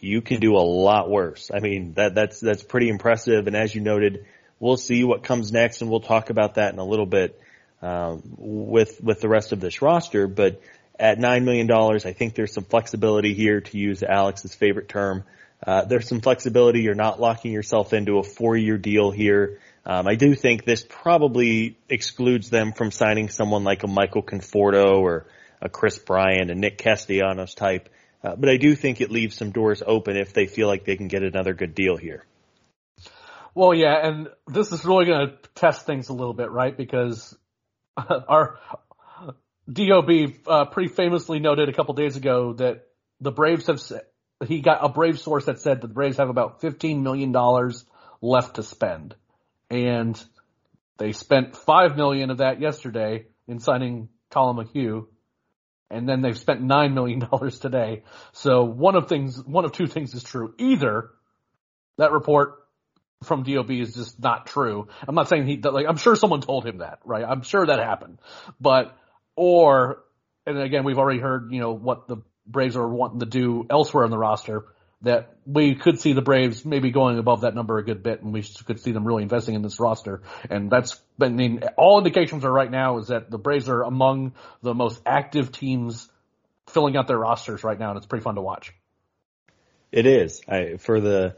you 0.00 0.20
can 0.20 0.40
do 0.40 0.56
a 0.56 0.64
lot 0.64 1.10
worse. 1.10 1.50
I 1.52 1.60
mean, 1.60 1.94
that 1.94 2.14
that's 2.14 2.40
that's 2.40 2.62
pretty 2.62 2.88
impressive. 2.88 3.46
And 3.46 3.56
as 3.56 3.74
you 3.74 3.80
noted, 3.80 4.26
we'll 4.58 4.76
see 4.76 5.04
what 5.04 5.22
comes 5.22 5.52
next, 5.52 5.80
and 5.80 5.90
we'll 5.90 6.00
talk 6.00 6.30
about 6.30 6.54
that 6.54 6.72
in 6.72 6.78
a 6.78 6.84
little 6.84 7.06
bit 7.06 7.40
um, 7.82 8.22
with 8.36 9.02
with 9.02 9.20
the 9.20 9.28
rest 9.28 9.52
of 9.52 9.60
this 9.60 9.82
roster. 9.82 10.26
But 10.28 10.62
at 10.98 11.18
nine 11.18 11.44
million 11.44 11.66
dollars, 11.66 12.04
I 12.04 12.12
think 12.12 12.34
there's 12.34 12.52
some 12.52 12.64
flexibility 12.64 13.34
here 13.34 13.60
to 13.60 13.78
use 13.78 14.02
Alex's 14.02 14.54
favorite 14.54 14.88
term. 14.88 15.24
Uh, 15.66 15.84
there's 15.84 16.08
some 16.08 16.20
flexibility. 16.20 16.80
You're 16.80 16.94
not 16.94 17.20
locking 17.20 17.52
yourself 17.52 17.92
into 17.92 18.18
a 18.18 18.22
four-year 18.22 18.78
deal 18.78 19.10
here. 19.10 19.60
Um, 19.84 20.06
I 20.06 20.14
do 20.14 20.34
think 20.34 20.64
this 20.64 20.84
probably 20.88 21.76
excludes 21.88 22.50
them 22.50 22.72
from 22.72 22.90
signing 22.90 23.28
someone 23.28 23.64
like 23.64 23.82
a 23.82 23.86
Michael 23.86 24.22
Conforto 24.22 25.00
or 25.00 25.26
a 25.60 25.68
Kris 25.68 25.98
Bryant, 25.98 26.50
a 26.50 26.54
Nick 26.54 26.78
Castellanos 26.78 27.54
type. 27.54 27.88
Uh, 28.22 28.36
but 28.36 28.48
I 28.48 28.56
do 28.56 28.74
think 28.74 29.00
it 29.00 29.10
leaves 29.10 29.36
some 29.36 29.50
doors 29.50 29.82
open 29.86 30.16
if 30.16 30.32
they 30.32 30.46
feel 30.46 30.68
like 30.68 30.84
they 30.84 30.96
can 30.96 31.08
get 31.08 31.22
another 31.22 31.54
good 31.54 31.74
deal 31.74 31.96
here. 31.96 32.24
Well, 33.54 33.74
yeah, 33.74 34.06
and 34.06 34.28
this 34.46 34.72
is 34.72 34.84
really 34.84 35.06
going 35.06 35.28
to 35.28 35.36
test 35.54 35.86
things 35.86 36.08
a 36.08 36.12
little 36.12 36.34
bit, 36.34 36.50
right? 36.50 36.76
Because 36.76 37.36
our 37.96 38.58
DOB 39.70 40.10
uh, 40.46 40.64
pretty 40.66 40.92
famously 40.92 41.40
noted 41.40 41.68
a 41.68 41.72
couple 41.72 41.94
days 41.94 42.16
ago 42.16 42.52
that 42.54 42.86
the 43.20 43.32
Braves 43.32 43.66
have 43.66 43.80
he 44.46 44.60
got 44.60 44.84
a 44.84 44.88
Brave 44.88 45.18
source 45.18 45.46
that 45.46 45.60
said 45.60 45.80
that 45.80 45.88
the 45.88 45.92
Braves 45.92 46.16
have 46.16 46.30
about 46.30 46.60
$15 46.60 47.02
million 47.02 47.32
left 48.20 48.56
to 48.56 48.62
spend. 48.62 49.14
And 49.68 50.22
they 50.98 51.12
spent 51.12 51.56
5 51.56 51.96
million 51.96 52.30
of 52.30 52.38
that 52.38 52.60
yesterday 52.60 53.26
in 53.46 53.60
signing 53.60 54.08
Collin 54.30 54.56
McHugh. 54.56 55.06
And 55.90 56.08
then 56.08 56.20
they've 56.20 56.38
spent 56.38 56.62
$9 56.62 56.94
million 56.94 57.20
today. 57.60 58.02
So 58.32 58.64
one 58.64 58.96
of 58.96 59.08
things, 59.08 59.42
one 59.44 59.64
of 59.64 59.72
two 59.72 59.86
things 59.86 60.14
is 60.14 60.22
true. 60.22 60.54
Either 60.58 61.10
that 61.98 62.12
report 62.12 62.54
from 63.24 63.42
DOB 63.42 63.70
is 63.72 63.94
just 63.94 64.20
not 64.20 64.46
true. 64.46 64.88
I'm 65.06 65.14
not 65.14 65.28
saying 65.28 65.46
he, 65.46 65.58
like, 65.58 65.86
I'm 65.86 65.98
sure 65.98 66.16
someone 66.16 66.40
told 66.40 66.64
him 66.64 66.78
that, 66.78 67.00
right? 67.04 67.24
I'm 67.24 67.42
sure 67.42 67.66
that 67.66 67.78
happened. 67.78 68.18
But, 68.58 68.96
or, 69.36 70.02
and 70.46 70.58
again, 70.58 70.84
we've 70.84 70.98
already 70.98 71.20
heard, 71.20 71.52
you 71.52 71.60
know, 71.60 71.72
what 71.72 72.08
the 72.08 72.18
Braves 72.50 72.76
are 72.76 72.88
wanting 72.88 73.20
to 73.20 73.26
do 73.26 73.66
elsewhere 73.70 74.04
in 74.04 74.10
the 74.10 74.18
roster, 74.18 74.64
that 75.02 75.34
we 75.46 75.74
could 75.74 75.98
see 75.98 76.12
the 76.12 76.22
Braves 76.22 76.64
maybe 76.64 76.90
going 76.90 77.18
above 77.18 77.40
that 77.42 77.54
number 77.54 77.78
a 77.78 77.84
good 77.84 78.02
bit, 78.02 78.22
and 78.22 78.32
we 78.32 78.42
could 78.66 78.80
see 78.80 78.92
them 78.92 79.06
really 79.06 79.22
investing 79.22 79.54
in 79.54 79.62
this 79.62 79.80
roster. 79.80 80.22
And 80.50 80.70
that's, 80.70 81.00
I 81.20 81.28
mean, 81.28 81.62
all 81.76 81.98
indications 81.98 82.44
are 82.44 82.52
right 82.52 82.70
now 82.70 82.98
is 82.98 83.08
that 83.08 83.30
the 83.30 83.38
Braves 83.38 83.68
are 83.68 83.82
among 83.82 84.34
the 84.62 84.74
most 84.74 85.00
active 85.06 85.52
teams 85.52 86.08
filling 86.68 86.96
out 86.96 87.06
their 87.08 87.18
rosters 87.18 87.64
right 87.64 87.78
now, 87.78 87.90
and 87.90 87.96
it's 87.96 88.06
pretty 88.06 88.22
fun 88.22 88.34
to 88.34 88.42
watch. 88.42 88.74
It 89.90 90.06
is. 90.06 90.42
I, 90.46 90.76
for 90.76 91.00
the, 91.00 91.36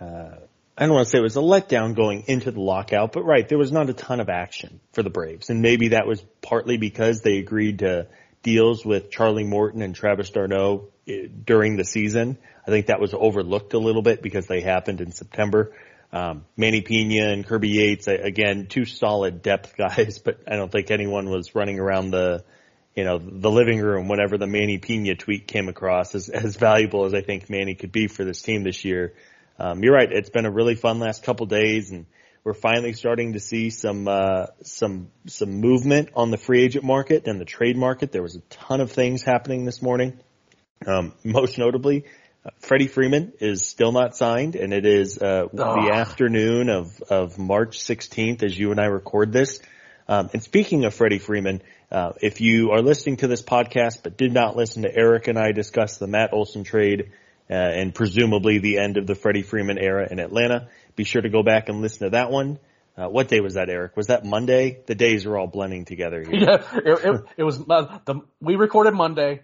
uh, 0.00 0.36
I 0.76 0.86
don't 0.86 0.94
want 0.94 1.06
to 1.06 1.10
say 1.10 1.18
it 1.18 1.22
was 1.22 1.36
a 1.36 1.40
letdown 1.40 1.94
going 1.94 2.24
into 2.26 2.50
the 2.50 2.60
lockout, 2.60 3.12
but 3.12 3.22
right, 3.24 3.48
there 3.48 3.58
was 3.58 3.70
not 3.70 3.90
a 3.90 3.92
ton 3.92 4.18
of 4.18 4.28
action 4.28 4.80
for 4.92 5.02
the 5.02 5.10
Braves. 5.10 5.50
And 5.50 5.60
maybe 5.60 5.88
that 5.88 6.06
was 6.06 6.24
partly 6.42 6.78
because 6.78 7.20
they 7.20 7.38
agreed 7.38 7.80
to 7.80 8.08
deals 8.44 8.84
with 8.84 9.10
Charlie 9.10 9.42
Morton 9.42 9.82
and 9.82 9.94
Travis 9.94 10.30
d'Arnaud 10.30 10.90
eh, 11.08 11.26
during 11.44 11.76
the 11.76 11.84
season. 11.84 12.38
I 12.64 12.70
think 12.70 12.86
that 12.86 13.00
was 13.00 13.12
overlooked 13.12 13.74
a 13.74 13.78
little 13.78 14.02
bit 14.02 14.22
because 14.22 14.46
they 14.46 14.60
happened 14.60 15.00
in 15.00 15.10
September. 15.10 15.72
Um, 16.12 16.44
Manny 16.56 16.80
Piña 16.80 17.32
and 17.32 17.44
Kirby 17.44 17.70
Yates, 17.70 18.06
again, 18.06 18.66
two 18.68 18.84
solid 18.84 19.42
depth 19.42 19.76
guys, 19.76 20.20
but 20.20 20.38
I 20.46 20.54
don't 20.54 20.70
think 20.70 20.92
anyone 20.92 21.28
was 21.28 21.56
running 21.56 21.80
around 21.80 22.12
the, 22.12 22.44
you 22.94 23.02
know, 23.02 23.18
the 23.18 23.50
living 23.50 23.80
room 23.80 24.06
whenever 24.06 24.38
the 24.38 24.46
Manny 24.46 24.78
Piña 24.78 25.18
tweet 25.18 25.48
came 25.48 25.68
across 25.68 26.14
as, 26.14 26.28
as 26.30 26.54
valuable 26.54 27.06
as 27.06 27.14
I 27.14 27.22
think 27.22 27.50
Manny 27.50 27.74
could 27.74 27.90
be 27.90 28.06
for 28.06 28.24
this 28.24 28.40
team 28.40 28.62
this 28.62 28.84
year. 28.84 29.14
Um, 29.58 29.82
you're 29.82 29.94
right. 29.94 30.10
It's 30.10 30.30
been 30.30 30.46
a 30.46 30.50
really 30.50 30.76
fun 30.76 31.00
last 31.00 31.24
couple 31.24 31.46
days 31.46 31.90
and 31.90 32.06
we're 32.44 32.54
finally 32.54 32.92
starting 32.92 33.32
to 33.32 33.40
see 33.40 33.70
some, 33.70 34.06
uh, 34.06 34.46
some, 34.62 35.10
some 35.26 35.60
movement 35.60 36.10
on 36.14 36.30
the 36.30 36.36
free 36.36 36.62
agent 36.62 36.84
market 36.84 37.26
and 37.26 37.40
the 37.40 37.46
trade 37.46 37.76
market. 37.76 38.12
There 38.12 38.22
was 38.22 38.36
a 38.36 38.40
ton 38.50 38.80
of 38.82 38.92
things 38.92 39.22
happening 39.22 39.64
this 39.64 39.80
morning. 39.80 40.20
Um, 40.86 41.14
most 41.24 41.58
notably, 41.58 42.04
Freddie 42.60 42.88
Freeman 42.88 43.32
is 43.40 43.66
still 43.66 43.92
not 43.92 44.16
signed, 44.16 44.54
and 44.54 44.74
it 44.74 44.84
is 44.84 45.16
uh, 45.16 45.46
the 45.52 45.90
afternoon 45.92 46.68
of 46.68 47.00
of 47.08 47.38
March 47.38 47.78
16th 47.78 48.42
as 48.42 48.58
you 48.58 48.70
and 48.70 48.78
I 48.78 48.86
record 48.86 49.32
this. 49.32 49.60
Um, 50.06 50.28
and 50.34 50.42
speaking 50.42 50.84
of 50.84 50.92
Freddie 50.92 51.18
Freeman, 51.18 51.62
uh, 51.90 52.12
if 52.20 52.42
you 52.42 52.72
are 52.72 52.82
listening 52.82 53.16
to 53.18 53.26
this 53.26 53.40
podcast 53.40 54.02
but 54.02 54.18
did 54.18 54.34
not 54.34 54.56
listen 54.56 54.82
to 54.82 54.94
Eric 54.94 55.28
and 55.28 55.38
I 55.38 55.52
discuss 55.52 55.96
the 55.96 56.06
Matt 56.06 56.34
Olson 56.34 56.64
trade 56.64 57.12
uh, 57.48 57.54
and 57.54 57.94
presumably 57.94 58.58
the 58.58 58.78
end 58.78 58.98
of 58.98 59.06
the 59.06 59.14
Freddie 59.14 59.42
Freeman 59.42 59.78
era 59.78 60.06
in 60.10 60.18
Atlanta, 60.18 60.68
be 60.96 61.04
sure 61.04 61.22
to 61.22 61.28
go 61.28 61.42
back 61.42 61.68
and 61.68 61.80
listen 61.80 62.06
to 62.06 62.10
that 62.10 62.30
one. 62.30 62.58
Uh, 62.96 63.08
what 63.08 63.28
day 63.28 63.40
was 63.40 63.54
that, 63.54 63.68
Eric? 63.68 63.96
Was 63.96 64.06
that 64.06 64.24
Monday? 64.24 64.78
The 64.86 64.94
days 64.94 65.26
are 65.26 65.36
all 65.36 65.48
blending 65.48 65.84
together 65.84 66.22
here. 66.22 66.34
Yeah, 66.34 66.62
it, 66.74 67.04
it, 67.04 67.24
it 67.38 67.42
was. 67.42 67.60
Uh, 67.68 67.98
the, 68.04 68.20
we 68.40 68.54
recorded 68.54 68.94
Monday, 68.94 69.40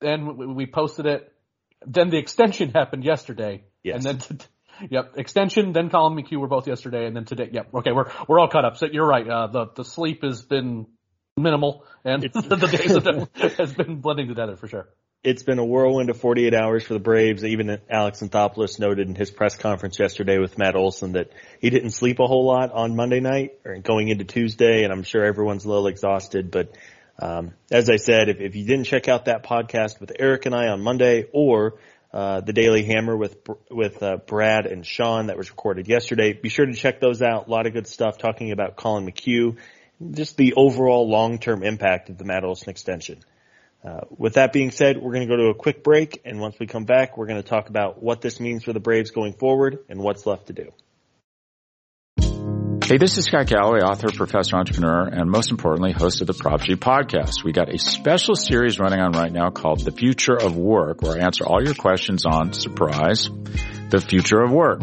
then 0.00 0.36
we, 0.36 0.46
we 0.46 0.66
posted 0.66 1.06
it 1.06 1.32
then 1.86 2.10
the 2.10 2.18
extension 2.18 2.70
happened 2.70 3.04
yesterday. 3.04 3.64
Yes. 3.82 4.04
And 4.04 4.20
then, 4.20 4.40
yep, 4.90 5.12
extension, 5.16 5.72
then 5.72 5.90
Collin 5.90 6.14
McHugh 6.14 6.38
were 6.38 6.48
both 6.48 6.66
yesterday, 6.66 7.06
and 7.06 7.16
then 7.16 7.24
today. 7.24 7.48
Yep. 7.52 7.74
Okay, 7.74 7.92
we're 7.92 8.10
we're 8.28 8.38
all 8.38 8.48
caught 8.48 8.64
up. 8.64 8.76
So 8.76 8.86
you're 8.86 9.06
right. 9.06 9.26
Uh, 9.26 9.46
the 9.46 9.66
the 9.76 9.84
sleep 9.84 10.22
has 10.22 10.42
been 10.42 10.86
minimal, 11.36 11.84
and 12.04 12.22
the 12.32 12.56
days 12.56 12.94
of 12.94 13.04
them 13.04 13.28
has 13.34 13.72
been 13.72 14.00
blending 14.00 14.28
together 14.28 14.56
for 14.56 14.68
sure. 14.68 14.88
It's 15.22 15.42
been 15.42 15.58
a 15.58 15.64
whirlwind 15.64 16.08
of 16.08 16.18
48 16.18 16.54
hours 16.54 16.82
for 16.84 16.94
the 16.94 16.98
Braves. 16.98 17.44
Even 17.44 17.78
Alex 17.90 18.20
Anthopoulos 18.22 18.78
noted 18.78 19.06
in 19.06 19.14
his 19.14 19.30
press 19.30 19.54
conference 19.54 19.98
yesterday 19.98 20.38
with 20.38 20.56
Matt 20.56 20.76
Olson 20.76 21.12
that 21.12 21.30
he 21.60 21.68
didn't 21.68 21.90
sleep 21.90 22.20
a 22.20 22.26
whole 22.26 22.46
lot 22.46 22.72
on 22.72 22.96
Monday 22.96 23.20
night 23.20 23.58
or 23.66 23.76
going 23.76 24.08
into 24.08 24.24
Tuesday, 24.24 24.82
and 24.82 24.90
I'm 24.90 25.02
sure 25.02 25.22
everyone's 25.22 25.66
a 25.66 25.68
little 25.68 25.88
exhausted, 25.88 26.50
but 26.50 26.74
um, 27.18 27.52
as 27.70 27.90
I 27.90 27.96
said, 27.96 28.30
if, 28.30 28.40
if 28.40 28.56
you 28.56 28.64
didn't 28.64 28.84
check 28.84 29.08
out 29.08 29.26
that 29.26 29.44
podcast 29.44 30.00
with 30.00 30.10
Eric 30.18 30.46
and 30.46 30.54
I 30.54 30.68
on 30.68 30.80
Monday 30.80 31.26
or 31.34 31.74
uh, 32.14 32.40
the 32.40 32.54
Daily 32.54 32.84
Hammer 32.84 33.14
with 33.14 33.36
with 33.70 34.02
uh, 34.02 34.16
Brad 34.26 34.64
and 34.64 34.86
Sean 34.86 35.26
that 35.26 35.36
was 35.36 35.50
recorded 35.50 35.86
yesterday. 35.86 36.32
Be 36.32 36.48
sure 36.48 36.64
to 36.64 36.72
check 36.72 36.98
those 36.98 37.20
out. 37.20 37.46
A 37.46 37.50
lot 37.50 37.66
of 37.66 37.74
good 37.74 37.86
stuff 37.86 38.16
talking 38.16 38.52
about 38.52 38.76
Collin 38.76 39.06
McHugh, 39.06 39.58
just 40.12 40.38
the 40.38 40.54
overall 40.54 41.10
long 41.10 41.38
term 41.38 41.62
impact 41.62 42.08
of 42.08 42.16
the 42.16 42.24
Matt 42.24 42.42
Olson 42.42 42.70
extension. 42.70 43.20
Uh, 43.82 44.00
with 44.10 44.34
that 44.34 44.52
being 44.52 44.70
said, 44.70 44.98
we're 44.98 45.12
going 45.12 45.26
to 45.26 45.34
go 45.34 45.36
to 45.36 45.48
a 45.48 45.54
quick 45.54 45.82
break, 45.82 46.20
and 46.24 46.38
once 46.38 46.56
we 46.58 46.66
come 46.66 46.84
back, 46.84 47.16
we're 47.16 47.26
going 47.26 47.42
to 47.42 47.48
talk 47.48 47.70
about 47.70 48.02
what 48.02 48.20
this 48.20 48.38
means 48.38 48.64
for 48.64 48.74
the 48.74 48.80
Braves 48.80 49.10
going 49.10 49.32
forward 49.32 49.78
and 49.88 50.00
what's 50.00 50.26
left 50.26 50.48
to 50.48 50.52
do. 50.52 50.70
Hey, 52.90 52.98
this 52.98 53.16
is 53.16 53.26
Scott 53.26 53.46
Galloway, 53.46 53.82
author, 53.82 54.10
professor, 54.10 54.56
entrepreneur, 54.56 55.06
and 55.06 55.30
most 55.30 55.52
importantly, 55.52 55.92
host 55.92 56.20
of 56.22 56.26
the 56.26 56.34
Prop 56.34 56.60
G 56.60 56.74
podcast. 56.74 57.44
We 57.44 57.52
got 57.52 57.72
a 57.72 57.78
special 57.78 58.34
series 58.34 58.80
running 58.80 58.98
on 58.98 59.12
right 59.12 59.32
now 59.32 59.50
called 59.50 59.80
The 59.84 59.92
Future 59.92 60.34
of 60.36 60.56
Work, 60.56 61.00
where 61.00 61.16
I 61.16 61.24
answer 61.24 61.46
all 61.46 61.62
your 61.62 61.74
questions 61.74 62.26
on, 62.26 62.52
surprise, 62.52 63.30
the 63.90 64.00
future 64.00 64.40
of 64.40 64.50
work. 64.50 64.82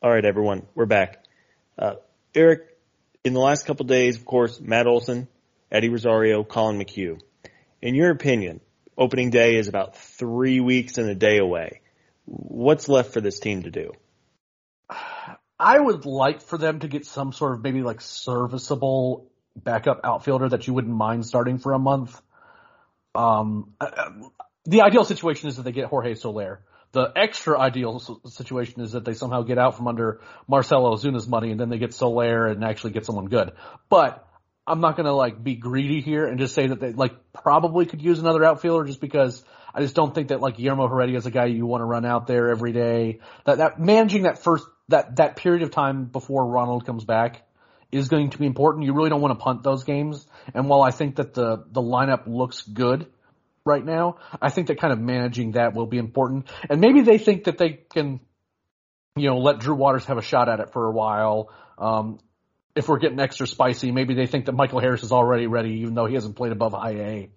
All 0.00 0.10
right, 0.10 0.24
everyone, 0.24 0.64
we're 0.76 0.86
back. 0.86 1.24
Uh, 1.76 1.94
Eric, 2.32 2.78
in 3.24 3.32
the 3.32 3.40
last 3.40 3.66
couple 3.66 3.84
days, 3.84 4.16
of 4.16 4.24
course, 4.24 4.60
Matt 4.60 4.86
Olson, 4.86 5.26
Eddie 5.72 5.88
Rosario, 5.88 6.44
Collin 6.44 6.78
McHugh. 6.78 7.20
In 7.82 7.96
your 7.96 8.10
opinion, 8.10 8.60
opening 8.96 9.30
day 9.30 9.56
is 9.56 9.66
about 9.66 9.96
three 9.96 10.60
weeks 10.60 10.98
and 10.98 11.10
a 11.10 11.16
day 11.16 11.38
away. 11.38 11.80
What's 12.26 12.88
left 12.88 13.12
for 13.12 13.20
this 13.20 13.40
team 13.40 13.64
to 13.64 13.72
do? 13.72 13.90
I 15.58 15.80
would 15.80 16.06
like 16.06 16.42
for 16.42 16.58
them 16.58 16.78
to 16.78 16.86
get 16.86 17.04
some 17.04 17.32
sort 17.32 17.54
of 17.54 17.64
maybe 17.64 17.82
like 17.82 18.00
serviceable 18.00 19.28
backup 19.56 20.02
outfielder 20.04 20.50
that 20.50 20.68
you 20.68 20.74
wouldn't 20.74 20.94
mind 20.94 21.26
starting 21.26 21.58
for 21.58 21.72
a 21.72 21.78
month. 21.80 22.22
Um, 23.16 23.74
uh, 23.80 23.90
uh, 23.96 24.10
the 24.64 24.82
ideal 24.82 25.04
situation 25.04 25.48
is 25.48 25.56
that 25.56 25.64
they 25.64 25.72
get 25.72 25.86
Jorge 25.86 26.14
Soler. 26.14 26.62
The 26.92 27.12
extra 27.14 27.58
ideal 27.58 28.00
situation 28.26 28.80
is 28.80 28.92
that 28.92 29.04
they 29.04 29.14
somehow 29.14 29.42
get 29.42 29.58
out 29.58 29.76
from 29.76 29.88
under 29.88 30.20
Marcell 30.46 30.84
Ozuna's 30.84 31.28
money 31.28 31.50
and 31.50 31.60
then 31.60 31.68
they 31.68 31.78
get 31.78 31.92
Soler 31.92 32.46
and 32.46 32.64
actually 32.64 32.92
get 32.92 33.04
someone 33.04 33.26
good. 33.26 33.52
But 33.90 34.26
I'm 34.66 34.80
not 34.80 34.96
gonna 34.96 35.12
like 35.12 35.42
be 35.42 35.54
greedy 35.56 36.00
here 36.00 36.26
and 36.26 36.38
just 36.38 36.54
say 36.54 36.66
that 36.66 36.80
they 36.80 36.92
like 36.92 37.32
probably 37.32 37.86
could 37.86 38.02
use 38.02 38.18
another 38.18 38.44
outfielder 38.44 38.84
just 38.84 39.00
because 39.00 39.42
I 39.74 39.82
just 39.82 39.94
don't 39.94 40.14
think 40.14 40.28
that 40.28 40.40
like 40.40 40.56
Guillermo 40.56 40.88
Heredia 40.88 41.16
is 41.16 41.26
a 41.26 41.30
guy 41.30 41.46
you 41.46 41.66
want 41.66 41.82
to 41.82 41.86
run 41.86 42.04
out 42.04 42.26
there 42.26 42.50
every 42.50 42.72
day. 42.72 43.20
That 43.44 43.58
that 43.58 43.80
managing 43.80 44.22
that 44.22 44.42
first 44.42 44.66
that 44.88 45.16
that 45.16 45.36
period 45.36 45.62
of 45.62 45.70
time 45.70 46.06
before 46.06 46.46
Ronald 46.46 46.86
comes 46.86 47.04
back 47.04 47.42
is 47.92 48.08
going 48.08 48.30
to 48.30 48.38
be 48.38 48.46
important. 48.46 48.84
You 48.84 48.92
really 48.92 49.10
don't 49.10 49.20
want 49.20 49.38
to 49.38 49.42
punt 49.42 49.62
those 49.62 49.84
games. 49.84 50.26
And 50.54 50.68
while 50.68 50.82
I 50.82 50.90
think 50.90 51.16
that 51.16 51.34
the 51.34 51.64
the 51.70 51.82
lineup 51.82 52.22
looks 52.26 52.62
good, 52.62 53.06
right 53.68 53.84
now. 53.84 54.16
I 54.42 54.50
think 54.50 54.66
that 54.66 54.80
kind 54.80 54.92
of 54.92 54.98
managing 54.98 55.52
that 55.52 55.74
will 55.74 55.86
be 55.86 55.98
important. 55.98 56.48
And 56.68 56.80
maybe 56.80 57.02
they 57.02 57.18
think 57.18 57.44
that 57.44 57.58
they 57.58 57.70
can, 57.70 58.20
you 59.14 59.28
know, 59.28 59.38
let 59.38 59.60
Drew 59.60 59.76
Waters 59.76 60.06
have 60.06 60.18
a 60.18 60.22
shot 60.22 60.48
at 60.48 60.58
it 60.58 60.72
for 60.72 60.86
a 60.86 60.90
while. 60.90 61.50
Um, 61.78 62.18
if 62.74 62.88
we're 62.88 62.98
getting 62.98 63.20
extra 63.20 63.46
spicy, 63.46 63.92
maybe 63.92 64.14
they 64.14 64.26
think 64.26 64.46
that 64.46 64.52
Michael 64.52 64.80
Harris 64.80 65.02
is 65.02 65.12
already 65.12 65.46
ready, 65.46 65.80
even 65.80 65.94
though 65.94 66.06
he 66.06 66.14
hasn't 66.14 66.36
played 66.36 66.52
above 66.52 66.72
high 66.72 66.96
A. 66.96 67.30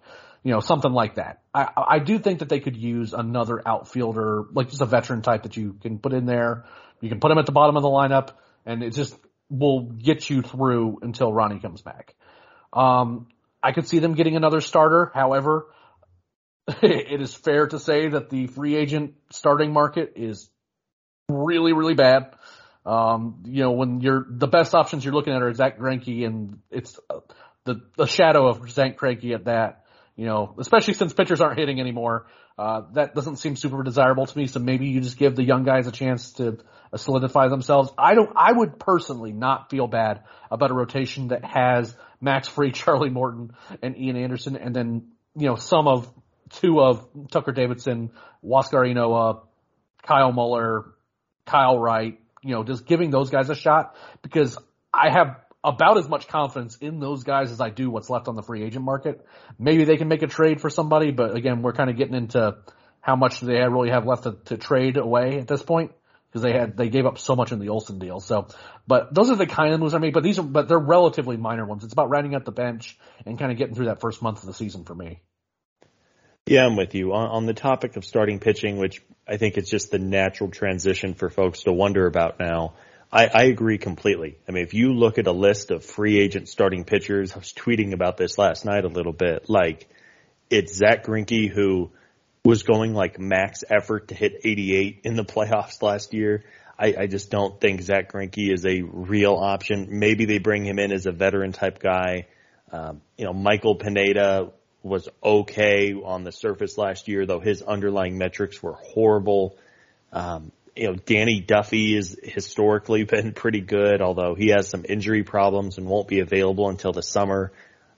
You 0.44 0.50
know, 0.50 0.60
something 0.60 0.90
like 0.90 1.16
that. 1.16 1.42
I, 1.54 1.68
I 1.76 1.98
do 2.00 2.18
think 2.18 2.40
that 2.40 2.48
they 2.48 2.58
could 2.58 2.76
use 2.76 3.12
another 3.12 3.62
outfielder, 3.64 4.44
like 4.52 4.70
just 4.70 4.82
a 4.82 4.86
veteran 4.86 5.22
type 5.22 5.44
that 5.44 5.56
you 5.56 5.74
can 5.80 6.00
put 6.00 6.12
in 6.12 6.26
there. 6.26 6.64
You 7.00 7.08
can 7.08 7.20
put 7.20 7.30
him 7.30 7.38
at 7.38 7.46
the 7.46 7.52
bottom 7.52 7.76
of 7.76 7.82
the 7.82 7.88
lineup 7.88 8.30
and 8.66 8.82
it 8.82 8.94
just 8.94 9.16
will 9.50 9.82
get 9.82 10.28
you 10.30 10.42
through 10.42 10.98
until 11.02 11.32
Ronnie 11.32 11.60
comes 11.60 11.82
back. 11.82 12.14
Um, 12.72 13.28
I 13.62 13.72
could 13.72 13.86
see 13.88 13.98
them 13.98 14.14
getting 14.14 14.34
another 14.34 14.60
starter. 14.60 15.10
However, 15.14 15.66
it 16.82 17.20
is 17.20 17.34
fair 17.34 17.66
to 17.66 17.78
say 17.78 18.08
that 18.08 18.30
the 18.30 18.46
free 18.46 18.76
agent 18.76 19.14
starting 19.30 19.72
market 19.72 20.14
is 20.16 20.48
really, 21.28 21.72
really 21.72 21.94
bad. 21.94 22.34
Um, 22.84 23.42
you 23.44 23.62
know, 23.62 23.72
when 23.72 24.00
you're 24.00 24.26
the 24.28 24.48
best 24.48 24.74
options 24.74 25.04
you're 25.04 25.14
looking 25.14 25.32
at 25.32 25.42
are 25.42 25.52
Zach 25.52 25.78
Greinke, 25.78 26.26
and 26.26 26.58
it's 26.70 26.98
uh, 27.10 27.20
the 27.64 27.80
the 27.96 28.06
shadow 28.06 28.48
of 28.48 28.68
Zach 28.70 28.98
Greinke 28.98 29.34
at 29.34 29.44
that. 29.44 29.84
You 30.16 30.26
know, 30.26 30.54
especially 30.58 30.94
since 30.94 31.12
pitchers 31.14 31.40
aren't 31.40 31.58
hitting 31.58 31.80
anymore, 31.80 32.26
uh, 32.58 32.82
that 32.92 33.14
doesn't 33.14 33.36
seem 33.36 33.56
super 33.56 33.82
desirable 33.82 34.26
to 34.26 34.38
me. 34.38 34.46
So 34.46 34.60
maybe 34.60 34.88
you 34.88 35.00
just 35.00 35.16
give 35.16 35.36
the 35.36 35.44
young 35.44 35.64
guys 35.64 35.86
a 35.86 35.92
chance 35.92 36.32
to 36.34 36.58
uh, 36.92 36.96
solidify 36.96 37.48
themselves. 37.48 37.90
I 37.96 38.14
don't. 38.14 38.30
I 38.36 38.52
would 38.52 38.78
personally 38.78 39.32
not 39.32 39.70
feel 39.70 39.86
bad 39.86 40.22
about 40.50 40.70
a 40.70 40.74
rotation 40.74 41.28
that 41.28 41.44
has 41.44 41.94
Max 42.20 42.48
Fried, 42.48 42.74
Charlie 42.74 43.10
Morton, 43.10 43.52
and 43.80 43.96
Ian 43.96 44.16
Anderson, 44.16 44.56
and 44.56 44.74
then 44.74 45.12
you 45.36 45.46
know 45.46 45.56
some 45.56 45.88
of 45.88 46.12
two 46.52 46.80
of 46.80 47.06
Tucker 47.30 47.52
Davidson, 47.52 48.10
Huascar 48.44 48.86
Ynoa, 48.86 49.42
Kyle 50.02 50.32
Muller, 50.32 50.94
Kyle 51.46 51.78
Wright, 51.78 52.18
you 52.42 52.54
know, 52.54 52.64
just 52.64 52.86
giving 52.86 53.10
those 53.10 53.30
guys 53.30 53.50
a 53.50 53.54
shot 53.54 53.96
because 54.22 54.58
I 54.92 55.10
have 55.10 55.36
about 55.64 55.98
as 55.98 56.08
much 56.08 56.26
confidence 56.26 56.76
in 56.76 56.98
those 56.98 57.22
guys 57.22 57.52
as 57.52 57.60
I 57.60 57.70
do 57.70 57.88
what's 57.90 58.10
left 58.10 58.26
on 58.28 58.34
the 58.34 58.42
free 58.42 58.64
agent 58.64 58.84
market. 58.84 59.24
Maybe 59.58 59.84
they 59.84 59.96
can 59.96 60.08
make 60.08 60.22
a 60.22 60.26
trade 60.26 60.60
for 60.60 60.70
somebody, 60.70 61.12
but 61.12 61.36
again, 61.36 61.62
we're 61.62 61.72
kind 61.72 61.88
of 61.88 61.96
getting 61.96 62.14
into 62.14 62.56
how 63.00 63.16
much 63.16 63.40
they 63.40 63.54
really 63.54 63.90
have 63.90 64.06
left 64.06 64.24
to, 64.24 64.36
to 64.46 64.56
trade 64.56 64.96
away 64.96 65.38
at 65.38 65.46
this 65.46 65.62
point 65.62 65.92
because 66.28 66.42
they 66.42 66.52
had 66.52 66.76
they 66.76 66.88
gave 66.88 67.06
up 67.06 67.18
so 67.18 67.36
much 67.36 67.52
in 67.52 67.58
the 67.58 67.68
Olson 67.68 67.98
deal. 67.98 68.18
So, 68.18 68.48
but 68.86 69.14
those 69.14 69.30
are 69.30 69.36
the 69.36 69.46
kind 69.46 69.72
of 69.72 69.80
moves 69.80 69.94
I 69.94 69.98
made. 69.98 70.14
But 70.14 70.22
these 70.22 70.38
are 70.38 70.42
but 70.42 70.68
they're 70.68 70.78
relatively 70.78 71.36
minor 71.36 71.64
ones. 71.64 71.84
It's 71.84 71.92
about 71.92 72.10
rounding 72.10 72.34
out 72.34 72.44
the 72.44 72.52
bench 72.52 72.98
and 73.26 73.38
kind 73.38 73.52
of 73.52 73.58
getting 73.58 73.74
through 73.74 73.86
that 73.86 74.00
first 74.00 74.22
month 74.22 74.40
of 74.40 74.46
the 74.46 74.54
season 74.54 74.84
for 74.84 74.94
me. 74.94 75.20
Yeah, 76.46 76.66
I'm 76.66 76.76
with 76.76 76.94
you 76.94 77.12
on, 77.12 77.28
on 77.28 77.46
the 77.46 77.54
topic 77.54 77.96
of 77.96 78.04
starting 78.04 78.40
pitching, 78.40 78.76
which 78.76 79.02
I 79.28 79.36
think 79.36 79.56
is 79.56 79.68
just 79.68 79.90
the 79.90 79.98
natural 79.98 80.50
transition 80.50 81.14
for 81.14 81.30
folks 81.30 81.62
to 81.62 81.72
wonder 81.72 82.06
about 82.06 82.40
now. 82.40 82.74
I, 83.12 83.30
I 83.32 83.42
agree 83.44 83.78
completely. 83.78 84.38
I 84.48 84.52
mean, 84.52 84.64
if 84.64 84.74
you 84.74 84.92
look 84.92 85.18
at 85.18 85.26
a 85.26 85.32
list 85.32 85.70
of 85.70 85.84
free 85.84 86.18
agent 86.18 86.48
starting 86.48 86.84
pitchers, 86.84 87.32
I 87.32 87.38
was 87.38 87.52
tweeting 87.52 87.92
about 87.92 88.16
this 88.16 88.38
last 88.38 88.64
night 88.64 88.84
a 88.84 88.88
little 88.88 89.12
bit. 89.12 89.48
Like, 89.48 89.88
it's 90.50 90.74
Zach 90.74 91.04
Greinke 91.04 91.48
who 91.48 91.90
was 92.44 92.64
going 92.64 92.92
like 92.92 93.20
max 93.20 93.62
effort 93.70 94.08
to 94.08 94.14
hit 94.14 94.40
88 94.42 95.02
in 95.04 95.14
the 95.14 95.24
playoffs 95.24 95.80
last 95.80 96.12
year. 96.12 96.44
I, 96.76 96.94
I 97.00 97.06
just 97.06 97.30
don't 97.30 97.60
think 97.60 97.82
Zach 97.82 98.10
Greinke 98.10 98.52
is 98.52 98.66
a 98.66 98.82
real 98.82 99.36
option. 99.36 99.86
Maybe 99.90 100.24
they 100.24 100.38
bring 100.38 100.64
him 100.64 100.80
in 100.80 100.90
as 100.90 101.06
a 101.06 101.12
veteran 101.12 101.52
type 101.52 101.78
guy. 101.78 102.26
Um, 102.72 103.02
you 103.16 103.26
know, 103.26 103.32
Michael 103.32 103.76
Pineda 103.76 104.52
was 104.82 105.08
okay 105.22 105.94
on 105.94 106.24
the 106.24 106.32
surface 106.32 106.76
last 106.76 107.08
year, 107.08 107.24
though 107.26 107.40
his 107.40 107.62
underlying 107.62 108.18
metrics 108.18 108.62
were 108.62 108.74
horrible. 108.74 109.56
Um, 110.12 110.52
you 110.74 110.88
know, 110.88 110.94
Danny 110.94 111.40
Duffy 111.40 111.94
has 111.96 112.16
historically 112.22 113.04
been 113.04 113.32
pretty 113.32 113.60
good, 113.60 114.00
although 114.00 114.34
he 114.34 114.48
has 114.48 114.68
some 114.68 114.84
injury 114.88 115.22
problems 115.22 115.78
and 115.78 115.86
won't 115.86 116.08
be 116.08 116.20
available 116.20 116.68
until 116.68 116.92
the 116.92 117.02
summer. 117.02 117.52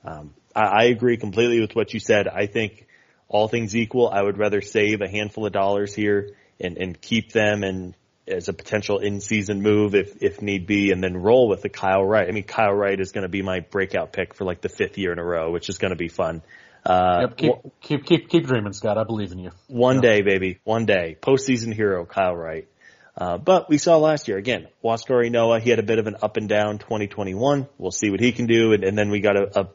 Um, 0.04 0.34
I, 0.54 0.62
I 0.62 0.82
agree 0.84 1.16
completely 1.16 1.60
with 1.60 1.74
what 1.74 1.94
you 1.94 2.00
said. 2.00 2.28
I 2.28 2.46
think 2.46 2.86
all 3.28 3.48
things 3.48 3.74
equal, 3.74 4.08
I 4.08 4.22
would 4.22 4.38
rather 4.38 4.60
save 4.60 5.00
a 5.00 5.08
handful 5.08 5.46
of 5.46 5.52
dollars 5.52 5.94
here 5.94 6.30
and, 6.60 6.76
and 6.76 7.00
keep 7.00 7.32
them 7.32 7.62
and 7.62 7.94
as 8.26 8.48
a 8.48 8.52
potential 8.52 9.00
in-season 9.00 9.60
move 9.60 9.94
if 9.94 10.22
if 10.22 10.40
need 10.40 10.66
be, 10.66 10.92
and 10.92 11.02
then 11.02 11.16
roll 11.16 11.48
with 11.48 11.62
the 11.62 11.68
Kyle 11.68 12.04
Wright. 12.04 12.26
I 12.26 12.32
mean, 12.32 12.44
Kyle 12.44 12.72
Wright 12.72 12.98
is 12.98 13.12
going 13.12 13.22
to 13.22 13.28
be 13.28 13.42
my 13.42 13.60
breakout 13.60 14.12
pick 14.12 14.34
for 14.34 14.44
like 14.44 14.62
the 14.62 14.68
fifth 14.68 14.96
year 14.96 15.12
in 15.12 15.18
a 15.18 15.24
row, 15.24 15.50
which 15.50 15.68
is 15.68 15.78
going 15.78 15.90
to 15.90 15.96
be 15.96 16.08
fun. 16.08 16.42
Uh, 16.84 17.20
yep, 17.22 17.36
keep, 17.36 17.52
keep, 17.80 18.04
keep, 18.04 18.28
keep 18.28 18.46
dreaming, 18.46 18.72
Scott. 18.72 18.98
I 18.98 19.04
believe 19.04 19.32
in 19.32 19.38
you. 19.38 19.50
One 19.68 20.00
day, 20.00 20.22
baby. 20.22 20.58
One 20.64 20.84
day. 20.84 21.16
Postseason 21.20 21.72
hero, 21.72 22.04
Kyle 22.04 22.36
Wright. 22.36 22.68
Uh, 23.16 23.38
but 23.38 23.70
we 23.70 23.78
saw 23.78 23.96
last 23.96 24.28
year, 24.28 24.36
again, 24.36 24.66
Huascar 24.82 25.24
Ynoa, 25.24 25.60
he 25.60 25.70
had 25.70 25.78
a 25.78 25.84
bit 25.84 25.98
of 25.98 26.06
an 26.06 26.16
up 26.20 26.36
and 26.36 26.48
down 26.48 26.78
2021. 26.78 27.68
We'll 27.78 27.90
see 27.92 28.10
what 28.10 28.20
he 28.20 28.32
can 28.32 28.46
do. 28.46 28.72
And, 28.72 28.82
and 28.82 28.98
then 28.98 29.10
we 29.10 29.20
got 29.20 29.36
a, 29.36 29.60
a, 29.60 29.68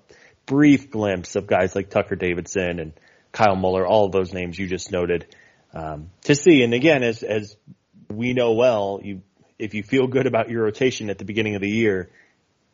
brief 0.45 0.89
glimpse 0.89 1.35
of 1.35 1.45
guys 1.45 1.75
like 1.75 1.91
Tucker 1.91 2.15
Davidson 2.15 2.79
and 2.79 2.93
Kyle 3.31 3.55
Muller, 3.55 3.85
all 3.85 4.07
of 4.07 4.11
those 4.11 4.33
names 4.33 4.57
you 4.57 4.65
just 4.65 4.91
noted, 4.91 5.27
um, 5.75 6.09
to 6.23 6.33
see. 6.33 6.63
And 6.63 6.73
again, 6.73 7.03
as, 7.03 7.21
as 7.21 7.55
we 8.09 8.33
know 8.33 8.53
well, 8.53 8.99
you, 9.03 9.21
if 9.59 9.75
you 9.75 9.83
feel 9.83 10.07
good 10.07 10.25
about 10.25 10.49
your 10.49 10.63
rotation 10.63 11.11
at 11.11 11.19
the 11.19 11.23
beginning 11.23 11.53
of 11.53 11.61
the 11.61 11.69
year, 11.69 12.09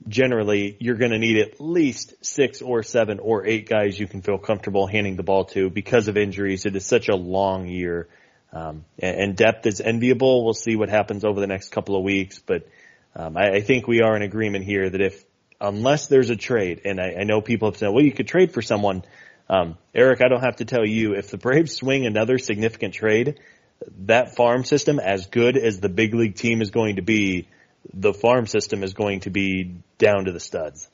generally 0.07 0.77
you're 0.79 0.95
going 0.95 1.11
to 1.11 1.17
need 1.17 1.37
at 1.37 1.59
least 1.59 2.13
six 2.21 2.61
or 2.61 2.83
seven 2.83 3.19
or 3.19 3.45
eight 3.45 3.67
guys 3.67 3.99
you 3.99 4.07
can 4.07 4.21
feel 4.21 4.37
comfortable 4.37 4.87
handing 4.87 5.15
the 5.15 5.23
ball 5.23 5.45
to 5.45 5.69
because 5.69 6.07
of 6.07 6.17
injuries. 6.17 6.65
It 6.65 6.75
is 6.75 6.85
such 6.85 7.09
a 7.09 7.15
long 7.15 7.67
year. 7.67 8.07
Um, 8.53 8.85
and, 8.99 9.35
depth 9.35 9.65
is 9.65 9.81
enviable. 9.81 10.45
We'll 10.45 10.53
see 10.53 10.77
what 10.77 10.87
happens 10.87 11.25
over 11.25 11.41
the 11.41 11.47
next 11.47 11.69
couple 11.69 11.97
of 11.97 12.03
weeks, 12.03 12.39
but 12.39 12.65
um, 13.13 13.35
I, 13.35 13.55
I, 13.55 13.61
think 13.61 13.85
we 13.85 14.01
are 14.01 14.15
in 14.15 14.21
agreement 14.21 14.63
here 14.63 14.89
that 14.89 15.01
if 15.01 15.25
unless 15.59 16.07
there's 16.07 16.29
a 16.29 16.37
trade, 16.37 16.81
and 16.85 17.01
I, 17.01 17.15
I 17.19 17.23
know 17.23 17.41
people 17.41 17.69
have 17.69 17.77
said, 17.77 17.89
well, 17.89 18.03
you 18.03 18.13
could 18.13 18.27
trade 18.27 18.53
for 18.53 18.61
someone. 18.61 19.03
Um, 19.49 19.77
Eric, 19.93 20.21
I 20.23 20.29
don't 20.29 20.41
have 20.41 20.57
to 20.57 20.65
tell 20.65 20.85
you 20.85 21.15
if 21.15 21.31
the 21.31 21.37
Braves 21.37 21.75
swing 21.75 22.05
another 22.05 22.37
significant 22.37 22.93
trade, 22.93 23.39
that 24.05 24.35
farm 24.35 24.63
system, 24.63 24.99
as 24.99 25.27
good 25.27 25.57
as 25.57 25.79
the 25.79 25.89
big 25.89 26.13
league 26.13 26.35
team 26.35 26.61
is 26.61 26.71
going 26.71 26.95
to 26.95 27.01
be, 27.01 27.47
the 27.93 28.13
farm 28.13 28.47
system 28.47 28.83
is 28.83 28.93
going 28.93 29.21
to 29.21 29.29
be 29.29 29.75
down 29.97 30.25
to 30.25 30.31
the 30.31 30.39
studs. 30.39 30.89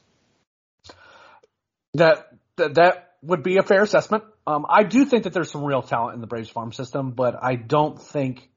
That 1.93 2.27
that, 2.57 2.75
that 2.75 3.13
would 3.21 3.43
be 3.43 3.57
a 3.57 3.63
fair 3.63 3.83
assessment. 3.83 4.23
Um, 4.47 4.65
I 4.67 4.83
do 4.83 5.05
think 5.05 5.23
that 5.23 5.33
there's 5.33 5.51
some 5.51 5.63
real 5.63 5.81
talent 5.81 6.15
in 6.15 6.21
the 6.21 6.27
Braves 6.27 6.49
farm 6.49 6.71
system, 6.71 7.11
but 7.11 7.35
I 7.41 7.55
don't 7.55 8.01
think, 8.01 8.49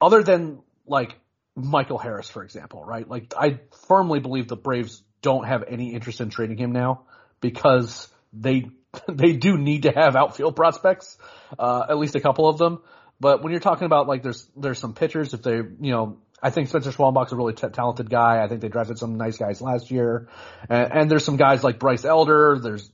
other 0.00 0.22
than 0.22 0.60
like 0.86 1.16
Michael 1.56 1.98
Harris, 1.98 2.30
for 2.30 2.42
example, 2.42 2.84
right? 2.84 3.08
Like 3.08 3.34
I 3.36 3.60
firmly 3.88 4.20
believe 4.20 4.48
the 4.48 4.56
Braves 4.56 5.02
don't 5.20 5.46
have 5.46 5.64
any 5.68 5.94
interest 5.94 6.20
in 6.20 6.30
trading 6.30 6.58
him 6.58 6.72
now 6.72 7.02
because 7.40 8.08
they 8.32 8.70
they 9.08 9.32
do 9.32 9.56
need 9.56 9.84
to 9.84 9.92
have 9.92 10.16
outfield 10.16 10.56
prospects, 10.56 11.16
uh, 11.58 11.86
at 11.88 11.98
least 11.98 12.14
a 12.14 12.20
couple 12.20 12.48
of 12.48 12.58
them. 12.58 12.80
But 13.20 13.42
when 13.42 13.52
you're 13.52 13.60
talking 13.60 13.86
about 13.86 14.08
like 14.08 14.22
there's 14.22 14.46
there's 14.56 14.78
some 14.78 14.94
pitchers 14.94 15.34
if 15.34 15.42
they 15.42 15.56
you 15.56 15.92
know 15.92 16.18
I 16.42 16.50
think 16.50 16.68
Spencer 16.68 16.90
Schwellenbach's 16.90 17.32
a 17.32 17.36
really 17.36 17.54
t- 17.54 17.68
talented 17.68 18.10
guy. 18.10 18.42
I 18.42 18.48
think 18.48 18.60
they 18.60 18.68
drafted 18.68 18.98
some 18.98 19.16
nice 19.16 19.36
guys 19.36 19.60
last 19.62 19.90
year, 19.90 20.28
and, 20.68 20.92
and 20.92 21.10
there's 21.10 21.24
some 21.24 21.36
guys 21.36 21.62
like 21.62 21.78
Bryce 21.78 22.04
Elder. 22.04 22.58
There's 22.60 22.90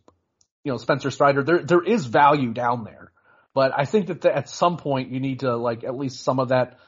you 0.64 0.72
know 0.72 0.78
Spencer 0.78 1.10
Strider. 1.10 1.42
There 1.42 1.62
there 1.62 1.82
is 1.82 2.04
value 2.04 2.52
down 2.52 2.84
there, 2.84 3.10
but 3.54 3.72
I 3.76 3.86
think 3.86 4.08
that 4.08 4.20
the, 4.20 4.36
at 4.36 4.48
some 4.50 4.76
point 4.76 5.10
you 5.10 5.18
need 5.18 5.40
to 5.40 5.56
like 5.56 5.82
at 5.82 5.96
least 5.96 6.22
some 6.22 6.38
of 6.38 6.48
that 6.48 6.78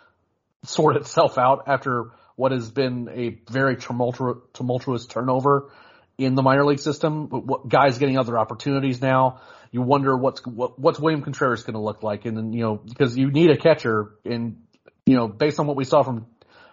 sort 0.64 0.96
itself 0.96 1.38
out 1.38 1.64
after 1.66 2.10
what 2.36 2.52
has 2.52 2.70
been 2.70 3.08
a 3.12 3.38
very 3.50 3.76
tumultuous, 3.76 4.38
tumultuous 4.52 5.06
turnover 5.06 5.70
in 6.18 6.34
the 6.34 6.42
minor 6.42 6.64
league 6.66 6.78
system. 6.78 7.28
What, 7.28 7.68
guys 7.68 7.98
getting 7.98 8.18
other 8.18 8.38
opportunities 8.38 9.00
now. 9.00 9.40
You 9.72 9.82
wonder 9.82 10.16
what's 10.16 10.44
what, 10.44 10.78
what's 10.78 10.98
William 10.98 11.22
Contreras 11.22 11.62
going 11.62 11.74
to 11.74 11.80
look 11.80 12.02
like, 12.02 12.26
and 12.26 12.36
then 12.36 12.52
you 12.52 12.62
know 12.62 12.76
because 12.76 13.16
you 13.16 13.30
need 13.30 13.50
a 13.50 13.56
catcher, 13.56 14.10
and 14.26 14.62
you 15.06 15.16
know 15.16 15.28
based 15.28 15.58
on 15.58 15.66
what 15.66 15.76
we 15.76 15.84
saw 15.84 16.02
from 16.02 16.26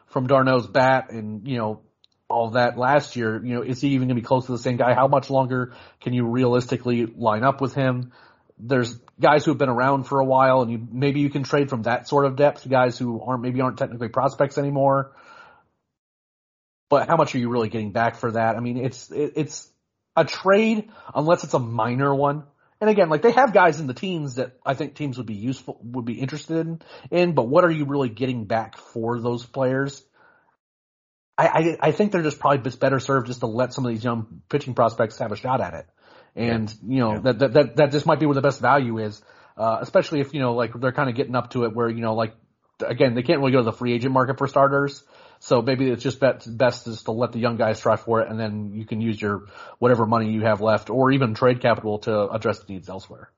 from 0.08 0.28
d'Arnaud's 0.28 0.67
bat, 0.67 1.12
and 1.12 1.48
you 1.48 1.58
know 1.58 1.82
all 2.30 2.52
that 2.52 2.78
last 2.78 3.15
year, 3.15 3.43
you 3.43 3.56
know 3.56 3.62
is 3.62 3.82
he 3.82 3.89
even 3.89 4.08
going 4.08 4.15
to 4.15 4.22
be 4.22 4.26
close 4.26 4.46
to 4.48 4.52
the 4.52 4.58
same 4.58 4.78
guy? 4.78 4.93
How 4.93 5.08
much 5.08 5.30
longer 5.30 5.74
can 6.02 6.13
you 6.13 6.26
realistically 6.26 7.06
line 7.06 7.43
up 7.43 7.62
with 7.62 7.74
him? 7.74 8.12
There's 8.60 8.98
guys 9.20 9.46
who 9.46 9.52
have 9.52 9.60
been 9.60 9.70
around 9.70 10.06
for 10.06 10.20
a 10.20 10.26
while, 10.26 10.62
and 10.62 10.72
you 10.72 10.88
maybe 10.91 11.20
you 11.20 11.30
can 11.30 11.43
trade 11.43 11.70
from 11.70 11.84
that 11.84 12.08
sort 12.08 12.26
of 12.26 12.36
depth, 12.36 12.67
guys 12.67 12.98
who 12.98 13.22
aren't 13.22 13.41
maybe 13.41 13.62
aren't 13.62 13.78
technically 13.78 14.10
prospects 14.10 14.58
anymore 14.58 15.13
but 16.89 17.08
how 17.08 17.17
much 17.17 17.36
are 17.36 17.38
you 17.38 17.50
really 17.50 17.70
getting 17.70 17.91
back 17.91 18.15
for 18.15 18.32
that? 18.32 18.56
I 18.56 18.60
mean, 18.60 18.78
it's 18.78 19.12
it, 19.12 19.34
it's 19.36 19.70
a 20.15 20.26
trade 20.26 20.89
unless 21.13 21.43
it's 21.43 21.54
a 21.54 21.60
minor 21.60 22.13
one. 22.13 22.43
And 22.80 22.90
again, 22.90 23.10
like 23.10 23.22
they 23.22 23.32
have 23.32 23.54
guys 23.54 23.80
in 23.80 23.88
the 23.88 23.94
teams 23.94 24.36
that 24.36 24.58
I 24.66 24.76
think 24.76 24.96
teams 24.96 25.18
would 25.18 25.26
be 25.26 25.34
useful, 25.34 25.80
would 25.82 26.06
be 26.06 26.20
interested 26.20 26.58
in, 26.58 26.82
in 27.10 27.34
but 27.34 27.48
what 27.48 27.63
are 27.63 27.72
you 27.72 27.86
really 27.86 28.10
getting 28.10 28.46
back 28.46 28.78
for 28.78 29.20
those 29.20 29.46
players? 29.46 30.04
I, 31.38 31.48
I, 31.48 31.78
I 31.88 31.92
think 31.92 32.12
they're 32.12 32.24
just 32.24 32.40
probably 32.40 32.72
better 32.72 33.00
served 33.00 33.28
just 33.28 33.40
to 33.40 33.48
let 33.48 33.74
some 33.74 33.86
of 33.86 33.92
these 33.92 34.04
young 34.04 34.42
pitching 34.50 34.74
prospects 34.74 35.18
have 35.20 35.32
a 35.32 35.36
shot 35.36 35.62
at 35.62 35.74
it. 35.74 35.88
And, 36.36 36.70
yeah. 36.70 36.94
you 36.94 37.00
know, 37.00 37.13
yeah. 37.13 37.20
that, 37.20 37.40
that, 37.40 37.54
that, 37.54 37.76
that 37.78 37.92
just 37.92 38.06
might 38.06 38.20
be 38.20 38.28
where 38.28 38.36
the 38.36 38.42
best 38.42 38.60
value 38.60 39.00
is, 39.00 39.22
uh, 39.58 39.80
especially 39.82 40.20
if, 40.20 40.34
you 40.34 40.40
know, 40.40 40.54
like 40.54 40.72
they're 40.80 40.92
kind 40.92 41.10
of 41.10 41.16
getting 41.16 41.36
up 41.36 41.52
to 41.52 41.66
it 41.66 41.76
where, 41.76 41.90
you 41.90 42.02
know, 42.02 42.13
like, 42.13 42.36
again, 42.86 43.16
they 43.16 43.24
can't 43.24 43.40
really 43.40 43.52
go 43.52 43.60
to 43.60 43.63
the 43.63 43.72
free 43.72 43.94
agent 43.94 44.13
market 44.13 44.38
for 44.38 44.48
starters. 44.48 45.04
So 45.39 45.62
maybe 45.62 45.89
it's 45.89 46.04
just 46.04 46.19
best, 46.19 46.58
best 46.58 46.86
just 46.86 47.06
to 47.06 47.12
let 47.12 47.32
the 47.32 47.39
young 47.39 47.58
guys 47.58 47.80
try 47.80 47.95
for 47.95 48.21
it, 48.21 48.30
and 48.30 48.39
then 48.39 48.73
you 48.73 48.86
can 48.86 49.02
use 49.02 49.21
your 49.21 49.47
whatever 49.80 50.06
money 50.06 50.32
you 50.32 50.41
have 50.41 50.62
left, 50.62 50.89
or 50.89 51.12
even 51.12 51.34
trade 51.34 51.62
capital 51.62 52.00
to 52.00 52.30
address 52.30 52.60
the 52.60 52.73
needs 52.73 52.89
elsewhere. 52.89 53.32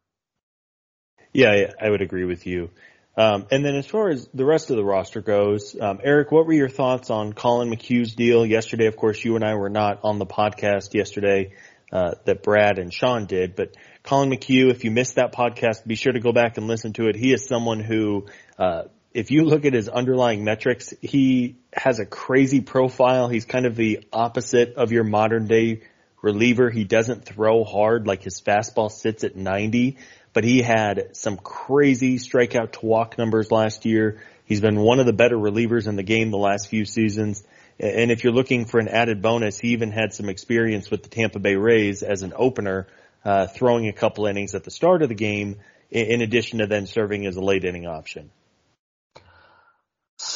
Yeah, 1.33 1.71
I 1.79 1.89
would 1.89 2.01
agree 2.01 2.25
with 2.25 2.47
you. 2.47 2.69
Um, 3.17 3.47
and 3.51 3.65
then 3.65 3.75
as 3.75 3.85
far 3.85 4.09
as 4.09 4.29
the 4.33 4.45
rest 4.45 4.69
of 4.69 4.77
the 4.77 4.83
roster 4.83 5.21
goes, 5.21 5.75
um, 5.79 5.99
Eric, 6.01 6.31
what 6.31 6.45
were 6.45 6.53
your 6.53 6.69
thoughts 6.69 7.09
on 7.09 7.33
Collin 7.33 7.69
McHugh's 7.69 8.15
deal 8.15 8.45
yesterday? 8.45 8.85
Of 8.85 8.95
course, 8.95 9.23
you 9.23 9.35
and 9.35 9.43
I 9.43 9.55
were 9.55 9.69
not 9.69 9.99
on 10.03 10.19
the 10.19 10.25
podcast 10.25 10.93
yesterday 10.93 11.53
uh, 11.91 12.11
that 12.25 12.43
Brad 12.43 12.79
and 12.79 12.93
Sean 12.93 13.25
did, 13.25 13.55
but 13.55 13.75
Collin 14.03 14.29
McHugh, 14.29 14.71
if 14.71 14.83
you 14.83 14.91
missed 14.91 15.15
that 15.15 15.33
podcast, 15.33 15.85
be 15.85 15.95
sure 15.95 16.13
to 16.13 16.19
go 16.19 16.31
back 16.31 16.57
and 16.57 16.67
listen 16.67 16.93
to 16.93 17.07
it. 17.07 17.15
He 17.15 17.33
is 17.33 17.45
someone 17.45 17.81
who 17.81 18.27
uh, 18.57 18.83
if 19.19 19.31
you 19.31 19.43
look 19.43 19.65
at 19.65 19.73
his 19.73 19.89
underlying 19.89 20.45
metrics, 20.45 20.93
he 21.01 21.57
has 21.73 21.99
a 21.99 22.05
crazy 22.05 22.61
profile. 22.61 23.27
He's 23.27 23.43
kind 23.43 23.65
of 23.65 23.75
the 23.75 24.05
opposite 24.13 24.75
of 24.75 24.93
your 24.93 25.03
modern 25.03 25.45
day 25.45 25.81
reliever. 26.21 26.69
He 26.69 26.85
doesn't 26.85 27.25
throw 27.25 27.65
hard 27.65 28.07
like 28.07 28.23
his 28.23 28.39
fastball 28.39 28.89
sits 28.89 29.25
at 29.25 29.35
90, 29.35 29.97
but 30.31 30.45
he 30.45 30.61
had 30.61 31.17
some 31.17 31.35
crazy 31.35 32.17
strikeout 32.17 32.71
to 32.73 32.85
walk 32.85 33.17
numbers 33.17 33.51
last 33.51 33.83
year. 33.83 34.23
He's 34.45 34.61
been 34.61 34.79
one 34.79 35.01
of 35.01 35.05
the 35.05 35.11
better 35.11 35.35
relievers 35.35 35.85
in 35.85 35.97
the 35.97 36.03
game 36.03 36.31
the 36.31 36.37
last 36.37 36.69
few 36.69 36.85
seasons. 36.85 37.43
And 37.77 38.11
if 38.11 38.23
you're 38.23 38.31
looking 38.31 38.63
for 38.63 38.79
an 38.79 38.87
added 38.87 39.21
bonus, 39.21 39.59
he 39.59 39.69
even 39.69 39.91
had 39.91 40.13
some 40.13 40.29
experience 40.29 40.89
with 40.89 41.03
the 41.03 41.09
Tampa 41.09 41.39
Bay 41.39 41.55
Rays 41.55 42.03
as 42.03 42.21
an 42.21 42.31
opener, 42.37 42.87
uh, 43.25 43.47
throwing 43.47 43.89
a 43.89 43.93
couple 43.93 44.27
innings 44.27 44.55
at 44.55 44.63
the 44.63 44.71
start 44.71 45.01
of 45.01 45.09
the 45.09 45.15
game, 45.15 45.57
in 45.91 46.21
addition 46.21 46.59
to 46.59 46.67
then 46.67 46.87
serving 46.87 47.25
as 47.25 47.35
a 47.35 47.41
late 47.41 47.65
inning 47.65 47.85
option. 47.85 48.29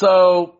So 0.04 0.58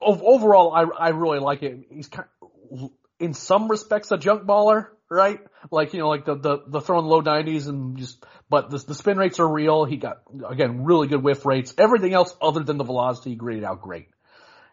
overall, 0.00 0.72
I 0.72 0.82
I 0.82 1.08
really 1.08 1.40
like 1.40 1.64
it. 1.64 1.86
He's 1.90 2.06
kind 2.06 2.28
of, 2.40 2.90
in 3.18 3.34
some 3.34 3.66
respects 3.66 4.12
a 4.12 4.16
junk 4.16 4.44
baller, 4.44 4.86
right? 5.10 5.40
Like 5.72 5.92
you 5.92 5.98
know, 5.98 6.08
like 6.08 6.24
the 6.24 6.36
the, 6.36 6.58
the 6.68 6.80
throwing 6.80 7.06
low 7.06 7.18
nineties 7.18 7.66
and 7.66 7.96
just, 7.96 8.24
but 8.48 8.70
the 8.70 8.78
the 8.78 8.94
spin 8.94 9.18
rates 9.18 9.40
are 9.40 9.48
real. 9.48 9.84
He 9.84 9.96
got 9.96 10.18
again 10.48 10.84
really 10.84 11.08
good 11.08 11.20
whiff 11.20 11.44
rates. 11.44 11.74
Everything 11.78 12.14
else 12.14 12.32
other 12.40 12.62
than 12.62 12.78
the 12.78 12.84
velocity 12.84 13.34
graded 13.34 13.64
out 13.64 13.82
great. 13.82 14.06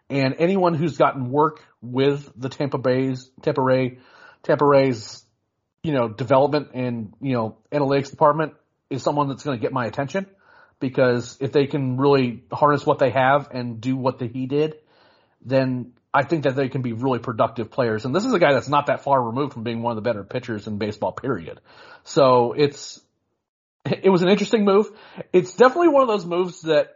And 0.08 0.36
anyone 0.38 0.74
who's 0.74 0.96
gotten 0.96 1.30
work 1.32 1.64
with 1.82 2.30
the 2.36 2.48
Tampa 2.48 2.78
Bay's 2.78 3.28
Tampa 3.42 3.62
Ray 3.62 3.98
Tampa 4.44 4.64
Ray's 4.64 5.24
you 5.82 5.92
know 5.92 6.08
development 6.08 6.68
and 6.72 7.14
you 7.20 7.32
know 7.32 7.58
analytics 7.72 8.10
department 8.10 8.54
is 8.90 9.02
someone 9.02 9.28
that's 9.28 9.42
going 9.42 9.58
to 9.58 9.60
get 9.60 9.72
my 9.72 9.86
attention 9.86 10.26
because 10.80 11.36
if 11.40 11.52
they 11.52 11.66
can 11.66 11.96
really 11.96 12.44
harness 12.52 12.86
what 12.86 12.98
they 12.98 13.10
have 13.10 13.48
and 13.52 13.80
do 13.80 13.96
what 13.96 14.18
the, 14.18 14.26
he 14.26 14.46
did, 14.46 14.76
then 15.44 15.92
I 16.12 16.24
think 16.24 16.44
that 16.44 16.56
they 16.56 16.68
can 16.68 16.82
be 16.82 16.92
really 16.92 17.18
productive 17.18 17.70
players. 17.70 18.04
And 18.04 18.14
this 18.14 18.24
is 18.24 18.32
a 18.32 18.38
guy 18.38 18.52
that's 18.52 18.68
not 18.68 18.86
that 18.86 19.02
far 19.02 19.22
removed 19.22 19.52
from 19.52 19.62
being 19.62 19.82
one 19.82 19.92
of 19.92 19.96
the 19.96 20.08
better 20.08 20.24
pitchers 20.24 20.66
in 20.66 20.78
baseball, 20.78 21.12
period. 21.12 21.60
So 22.04 22.52
it's, 22.52 23.00
it 23.84 24.10
was 24.10 24.22
an 24.22 24.28
interesting 24.28 24.64
move. 24.64 24.90
It's 25.32 25.54
definitely 25.54 25.88
one 25.88 26.02
of 26.02 26.08
those 26.08 26.26
moves 26.26 26.62
that 26.62 26.94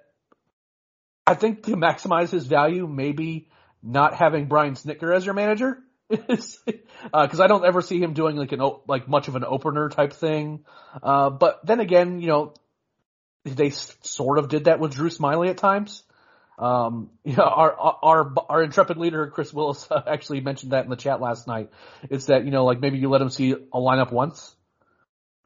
I 1.26 1.34
think 1.34 1.64
to 1.64 1.72
maximize 1.72 2.30
his 2.30 2.46
value, 2.46 2.86
maybe 2.86 3.48
not 3.82 4.14
having 4.14 4.46
Brian 4.46 4.74
Snitker 4.74 5.14
as 5.14 5.24
your 5.24 5.34
manager 5.34 5.78
because 6.08 6.58
uh, 7.12 7.28
I 7.38 7.46
don't 7.46 7.64
ever 7.64 7.80
see 7.80 8.00
him 8.00 8.12
doing 8.12 8.36
like 8.36 8.52
an 8.52 8.60
like 8.86 9.08
much 9.08 9.28
of 9.28 9.36
an 9.36 9.44
opener 9.44 9.88
type 9.88 10.12
thing. 10.12 10.64
Uh, 11.02 11.30
but 11.30 11.64
then 11.64 11.80
again, 11.80 12.20
you 12.20 12.28
know, 12.28 12.54
they 13.44 13.70
sort 13.70 14.38
of 14.38 14.48
did 14.48 14.64
that 14.64 14.78
with 14.78 14.94
Drew 14.94 15.10
Smyly 15.10 15.50
at 15.50 15.58
times. 15.58 16.02
Um, 16.58 17.10
you 17.24 17.36
know, 17.36 17.44
our, 17.44 17.76
our, 18.02 18.32
our 18.48 18.62
intrepid 18.62 18.96
leader, 18.96 19.26
Chris 19.28 19.52
Willis, 19.52 19.88
actually 20.06 20.40
mentioned 20.40 20.72
that 20.72 20.84
in 20.84 20.90
the 20.90 20.96
chat 20.96 21.20
last 21.20 21.46
night. 21.46 21.70
It's 22.10 22.26
that, 22.26 22.44
you 22.44 22.50
know, 22.50 22.64
like 22.64 22.80
maybe 22.80 22.98
you 22.98 23.08
let 23.08 23.20
him 23.20 23.30
see 23.30 23.52
a 23.52 23.78
lineup 23.78 24.12
once 24.12 24.54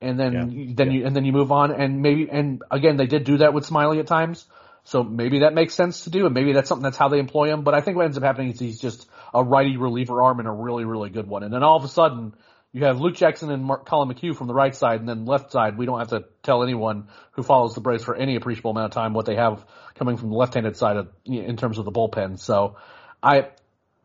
and 0.01 0.19
then, 0.21 0.33
yeah. 0.33 0.73
then 0.75 0.91
yeah. 0.91 0.99
you, 0.99 1.07
and 1.07 1.17
then 1.17 1.25
you 1.25 1.33
move 1.33 1.53
on 1.53 1.73
and 1.73 2.03
maybe, 2.03 2.29
and 2.31 2.63
again, 2.71 2.97
they 2.97 3.07
did 3.07 3.25
do 3.25 3.39
that 3.39 3.55
with 3.55 3.67
Smyly 3.67 3.99
at 3.99 4.07
times. 4.07 4.45
So 4.85 5.03
maybe 5.03 5.41
that 5.41 5.53
makes 5.53 5.75
sense 5.75 6.05
to 6.05 6.11
do 6.11 6.27
and 6.27 6.35
maybe 6.35 6.53
that's 6.53 6.69
something 6.69 6.85
that's 6.85 6.97
how 6.97 7.09
they 7.09 7.19
employ 7.19 7.51
him. 7.51 7.65
But 7.65 7.75
I 7.75 7.81
think 7.81 7.97
what 7.97 8.05
ends 8.05 8.17
up 8.17 8.23
happening 8.23 8.53
is 8.53 8.61
he's 8.61 8.79
just 8.79 9.09
a 9.35 9.43
righty 9.43 9.77
reliever 9.77 10.23
arm 10.23 10.39
and 10.39 10.47
a 10.47 10.53
really, 10.53 10.85
really 10.85 11.11
good 11.11 11.27
one. 11.27 11.43
And 11.43 11.53
then 11.53 11.65
all 11.65 11.77
of 11.77 11.85
a 11.85 11.89
sudden, 11.89 12.35
you 12.77 12.85
have 12.85 13.01
Luke 13.01 13.15
Jackson 13.15 13.51
and 13.51 13.65
Mark, 13.65 13.87
Collin 13.87 14.15
McHugh 14.15 14.37
from 14.37 14.49
the 14.49 14.55
right 14.55 14.77
side, 14.77 15.01
and 15.01 15.09
then 15.09 15.25
left 15.25 15.51
side, 15.51 15.79
we 15.79 15.87
don't 15.87 15.99
have 15.99 16.11
to 16.11 16.27
tell 16.43 16.63
anyone 16.63 17.09
who 17.33 17.43
follows 17.43 17.75
the 17.75 17.81
Braves 17.81 18.05
for 18.05 18.15
any 18.15 18.37
appreciable 18.37 18.73
amount 18.73 18.85
of 18.85 18.91
time 18.91 19.15
what 19.15 19.25
they 19.25 19.37
have 19.37 19.65
coming 19.95 20.19
from 20.19 20.29
the 20.29 20.37
left-handed 20.37 20.77
side 20.77 20.99
of, 20.99 21.09
in 21.25 21.57
terms 21.57 21.79
of 21.79 21.87
the 21.87 21.91
bullpen. 21.91 22.39
So, 22.39 22.77
I, 23.23 23.49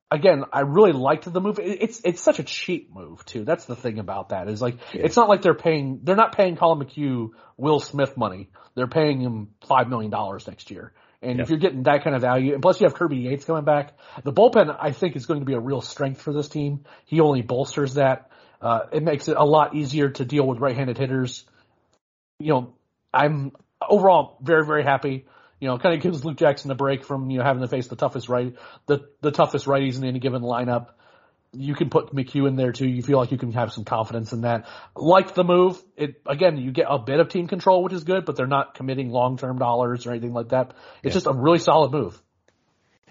again, 0.09 0.45
I 0.53 0.61
really 0.61 0.93
liked 0.93 1.31
the 1.31 1.41
move. 1.41 1.59
It's 1.61 1.99
it's 2.05 2.21
such 2.21 2.39
a 2.39 2.43
cheap 2.43 2.95
move 2.95 3.25
too. 3.25 3.43
That's 3.43 3.65
the 3.65 3.75
thing 3.75 3.99
about 3.99 4.29
that 4.29 4.47
is 4.47 4.61
like 4.61 4.77
yeah. 4.93 5.01
it's 5.03 5.17
not 5.17 5.27
like 5.27 5.41
they're 5.41 5.53
paying 5.53 5.99
they're 6.03 6.15
not 6.15 6.33
paying 6.33 6.55
Collin 6.55 6.79
McHugh 6.79 7.31
Will 7.57 7.81
Smith 7.81 8.15
money. 8.15 8.51
They're 8.75 8.87
paying 8.87 9.19
him 9.19 9.49
five 9.67 9.89
million 9.89 10.11
dollars 10.11 10.47
next 10.47 10.71
year. 10.71 10.93
And 11.21 11.37
yeah. 11.37 11.43
if 11.43 11.49
you're 11.49 11.59
getting 11.59 11.83
that 11.83 12.05
kind 12.05 12.15
of 12.15 12.21
value, 12.21 12.53
and 12.53 12.61
plus 12.61 12.79
you 12.79 12.87
have 12.87 12.95
Kirby 12.95 13.17
Yates 13.17 13.43
coming 13.43 13.65
back, 13.65 13.97
the 14.23 14.31
bullpen 14.31 14.73
I 14.79 14.93
think 14.93 15.17
is 15.17 15.25
going 15.25 15.41
to 15.41 15.45
be 15.45 15.55
a 15.55 15.59
real 15.59 15.81
strength 15.81 16.21
for 16.21 16.31
this 16.31 16.47
team. 16.47 16.85
He 17.05 17.19
only 17.19 17.41
bolsters 17.41 17.95
that. 17.95 18.30
Uh, 18.61 18.81
it 18.91 19.03
makes 19.03 19.27
it 19.27 19.37
a 19.37 19.43
lot 19.43 19.75
easier 19.75 20.09
to 20.09 20.23
deal 20.23 20.45
with 20.45 20.59
right-handed 20.59 20.97
hitters. 20.97 21.43
You 22.39 22.53
know, 22.53 22.73
I'm 23.13 23.53
overall 23.87 24.37
very, 24.41 24.65
very 24.65 24.83
happy. 24.83 25.25
You 25.59 25.67
know, 25.67 25.77
kind 25.77 25.95
of 25.95 26.01
gives 26.01 26.23
Luke 26.23 26.37
Jackson 26.37 26.71
a 26.71 26.75
break 26.75 27.03
from, 27.03 27.29
you 27.29 27.39
know, 27.39 27.43
having 27.43 27.61
to 27.61 27.67
face 27.67 27.87
the 27.87 27.95
toughest 27.95 28.29
right, 28.29 28.55
the, 28.87 29.07
the 29.21 29.31
toughest 29.31 29.65
righties 29.65 29.97
in 29.97 30.05
any 30.05 30.19
given 30.19 30.41
lineup. 30.41 30.89
You 31.53 31.75
can 31.75 31.89
put 31.89 32.15
McHugh 32.15 32.47
in 32.47 32.55
there 32.55 32.71
too. 32.71 32.87
You 32.87 33.03
feel 33.03 33.17
like 33.17 33.31
you 33.31 33.37
can 33.37 33.51
have 33.51 33.73
some 33.73 33.83
confidence 33.83 34.31
in 34.31 34.41
that. 34.41 34.67
Like 34.95 35.33
the 35.33 35.43
move, 35.43 35.81
it, 35.97 36.21
again, 36.25 36.57
you 36.57 36.71
get 36.71 36.85
a 36.89 36.97
bit 36.97 37.19
of 37.19 37.29
team 37.29 37.47
control, 37.47 37.83
which 37.83 37.93
is 37.93 38.03
good, 38.05 38.25
but 38.25 38.35
they're 38.35 38.47
not 38.47 38.73
committing 38.73 39.09
long-term 39.09 39.59
dollars 39.59 40.07
or 40.07 40.11
anything 40.11 40.33
like 40.33 40.49
that. 40.49 40.73
It's 41.03 41.11
yeah. 41.11 41.11
just 41.11 41.27
a 41.27 41.33
really 41.33 41.59
solid 41.59 41.91
move. 41.91 42.19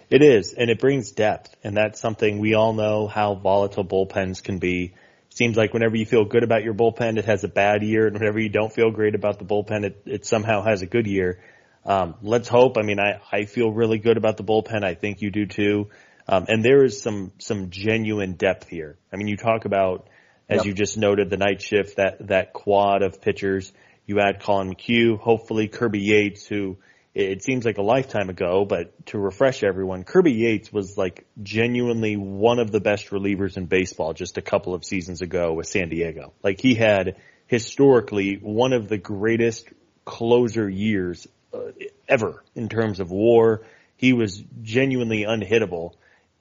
It 0.09 0.23
is, 0.23 0.55
and 0.55 0.71
it 0.71 0.81
brings 0.81 1.13
depth, 1.13 1.55
and 1.63 1.77
that's 1.77 2.01
something 2.01 2.41
we 2.41 2.55
all 2.55 2.73
know 2.73 3.07
how 3.07 3.35
volatile 3.35 3.85
bullpens 3.85 4.43
can 4.43 4.59
be 4.59 4.95
seems 5.31 5.57
like 5.57 5.73
whenever 5.73 5.97
you 5.97 6.07
feel 6.07 6.25
good 6.25 6.43
about 6.43 6.63
your 6.65 6.75
bullpen, 6.75 7.19
it 7.19 7.25
has 7.25 7.45
a 7.45 7.49
bad 7.49 7.83
year, 7.83 8.07
and 8.07 8.19
whenever 8.19 8.39
you 8.39 8.49
don't 8.49 8.73
feel 8.73 8.91
great 8.91 9.15
about 9.15 9.39
the 9.39 9.45
bullpen, 9.45 9.85
it, 9.85 10.03
it 10.07 10.27
somehow 10.27 10.63
has 10.63 10.83
a 10.83 10.87
good 10.87 11.07
year. 11.07 11.41
Um, 11.85 12.17
let's 12.21 12.49
hope. 12.49 12.77
I 12.77 12.83
mean, 12.83 13.01
I, 13.01 13.21
I 13.33 13.45
feel 13.47 13.71
really 13.71 13.99
good 13.99 14.17
about 14.17 14.37
the 14.37 14.45
bullpen. 14.45 14.85
I 14.85 14.95
think 14.95 15.23
you 15.23 15.31
do 15.31 15.47
too. 15.47 15.89
Um, 16.29 16.47
and 16.49 16.65
there 16.65 16.85
is 16.85 17.01
some, 17.01 17.33
some 17.39 17.71
genuine 17.71 18.35
depth 18.35 18.69
here. 18.69 18.99
I 19.13 19.17
mean, 19.17 19.29
you 19.29 19.37
talk 19.37 19.65
about, 19.65 20.09
as 20.49 20.59
yep. 20.59 20.67
you 20.67 20.75
just 20.75 20.99
noted, 20.99 21.31
the 21.31 21.37
night 21.37 21.63
shift, 21.63 21.97
that, 21.97 22.27
that 22.29 22.53
quad 22.53 23.03
of 23.03 23.21
pitchers. 23.23 23.73
You 24.07 24.21
add 24.21 24.41
Collin 24.41 24.75
McHugh, 24.75 25.19
hopefully 25.19 25.69
Kirby 25.69 26.01
Yates, 26.01 26.47
who 26.47 26.79
it 27.15 27.43
seems 27.43 27.65
like 27.65 27.79
a 27.79 27.83
lifetime 27.83 28.29
ago, 28.29 28.65
but 28.65 29.07
to 29.07 29.19
refresh 29.19 29.65
everyone, 29.65 30.05
Kirby 30.05 30.33
Yates 30.33 30.73
was 30.73 30.97
like 30.97 31.27
genuinely 31.43 32.17
one 32.17 32.61
of 32.61 32.71
the 32.71 32.81
best 32.81 33.11
relievers 33.11 33.57
in 33.57 33.67
baseball 33.67 34.13
just 34.13 34.39
a 34.39 34.43
couple 34.43 34.75
of 34.75 34.85
seasons 34.85 35.21
ago 35.21 35.53
with 35.53 35.67
San 35.67 35.89
Diego. 35.89 36.33
Like 36.43 36.61
he 36.61 36.75
had 36.75 37.17
historically 37.49 38.37
one 38.37 38.73
of 38.73 38.89
the 38.89 38.99
greatest 38.99 39.69
closer 40.05 40.69
years 40.69 41.27
uh, 41.53 41.73
ever 42.09 42.45
in 42.55 42.69
terms 42.69 43.01
of 43.01 43.11
war. 43.11 43.67
He 43.97 44.13
was 44.13 44.43
genuinely 44.63 45.25
unhittable. 45.25 45.95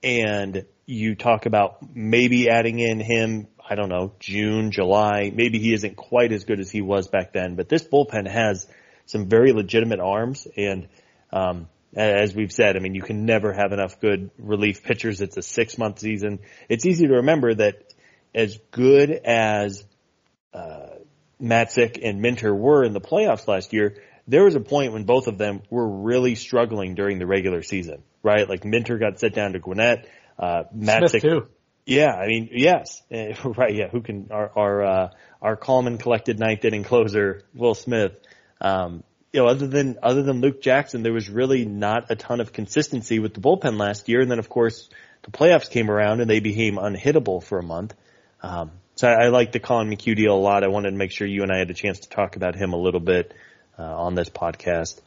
And 0.04 0.66
you 0.86 1.16
talk 1.16 1.46
about 1.48 1.78
maybe 1.96 2.50
adding 2.50 2.80
in 2.80 3.00
him, 3.00 3.48
I 3.68 3.76
don't 3.76 3.90
know, 3.90 4.14
June, 4.20 4.72
July. 4.72 5.32
Maybe 5.34 5.58
he 5.60 5.74
isn't 5.74 5.96
quite 5.96 6.32
as 6.32 6.44
good 6.44 6.60
as 6.60 6.70
he 6.70 6.82
was 6.82 7.08
back 7.08 7.34
then, 7.34 7.56
but 7.56 7.70
this 7.70 7.84
bullpen 7.84 8.28
has 8.28 8.68
some 9.10 9.28
very 9.28 9.54
legitimate 9.54 10.00
arms. 10.00 10.48
And 10.56 10.88
um, 11.34 11.68
as 11.96 12.36
we've 12.36 12.52
said, 12.52 12.76
I 12.76 12.80
mean, 12.80 12.94
you 12.94 13.02
can 13.02 13.26
never 13.26 13.52
have 13.52 13.72
enough 13.72 14.00
good 14.00 14.30
relief 14.38 14.84
pitchers. 14.84 15.20
It's 15.20 15.36
a 15.36 15.42
six 15.42 15.80
month 15.80 16.00
season. 16.00 16.40
It's 16.70 16.86
easy 16.86 17.08
to 17.08 17.16
remember 17.16 17.56
that 17.56 17.92
as 18.36 18.60
good 18.70 19.10
as 19.10 19.84
uh, 20.54 20.90
Matzek 21.42 22.00
and 22.04 22.22
Minter 22.22 22.54
were 22.54 22.84
in 22.84 22.94
the 22.94 23.02
playoffs 23.02 23.48
last 23.48 23.74
year, 23.74 23.96
there 24.28 24.44
was 24.44 24.54
a 24.54 24.60
point 24.60 24.94
when 24.94 25.06
both 25.06 25.26
of 25.26 25.40
them 25.40 25.64
were 25.72 25.88
really 25.88 26.36
struggling 26.36 26.94
during 26.94 27.18
the 27.18 27.26
regular 27.26 27.64
season, 27.64 28.04
right? 28.22 28.48
Like 28.48 28.64
Minter 28.64 29.00
got 29.00 29.20
set 29.20 29.34
down 29.34 29.54
to 29.54 29.60
Gwinnett, 29.60 30.08
uh, 30.38 30.66
Matzek. 30.76 31.22
too. 31.22 31.48
Yeah, 31.88 32.12
I 32.12 32.28
mean, 32.28 32.50
yes, 32.52 33.02
right. 33.10 33.74
Yeah, 33.74 33.88
who 33.88 34.02
can 34.02 34.28
our 34.30 34.52
our 34.56 34.84
uh, 34.84 35.10
our 35.42 35.56
calm 35.56 35.88
and 35.88 36.00
collected 36.00 36.38
ninth 36.38 36.64
inning 36.64 36.84
closer, 36.84 37.42
Will 37.56 37.74
Smith. 37.74 38.12
Um, 38.62 39.04
you 39.32 39.42
know, 39.42 39.48
other 39.48 39.68
than 39.68 39.98
other 40.02 40.24
than 40.24 40.42
Luke 40.42 40.62
Jackson, 40.62 41.04
there 41.04 41.14
was 41.14 41.30
really 41.30 41.66
not 41.66 42.10
a 42.10 42.16
ton 42.16 42.40
of 42.40 42.52
consistency 42.52 43.20
with 43.20 43.34
the 43.34 43.42
bullpen 43.42 43.78
last 43.78 44.10
year. 44.10 44.22
And 44.22 44.32
then, 44.32 44.40
of 44.40 44.50
course, 44.50 44.90
the 45.24 45.32
playoffs 45.32 45.70
came 45.70 45.92
around 45.92 46.22
and 46.22 46.30
they 46.30 46.40
became 46.40 46.76
unhittable 46.78 47.44
for 47.44 47.60
a 47.60 47.64
month. 47.64 47.94
Um, 48.42 48.72
so 48.96 49.08
I, 49.08 49.26
I 49.26 49.28
like 49.28 49.52
the 49.52 49.60
Collin 49.60 49.90
McHugh 49.90 50.16
deal 50.16 50.34
a 50.34 50.38
lot. 50.38 50.64
I 50.64 50.68
wanted 50.68 50.92
to 50.92 50.98
make 50.98 51.12
sure 51.12 51.28
you 51.28 51.44
and 51.44 51.52
I 51.52 51.58
had 51.58 51.70
a 51.70 51.74
chance 51.76 52.00
to 52.00 52.10
talk 52.10 52.36
about 52.36 52.56
him 52.56 52.74
a 52.74 52.78
little 52.78 53.00
bit 53.00 53.34
uh, 53.78 53.84
on 53.84 54.16
this 54.16 54.30
podcast. 54.30 55.00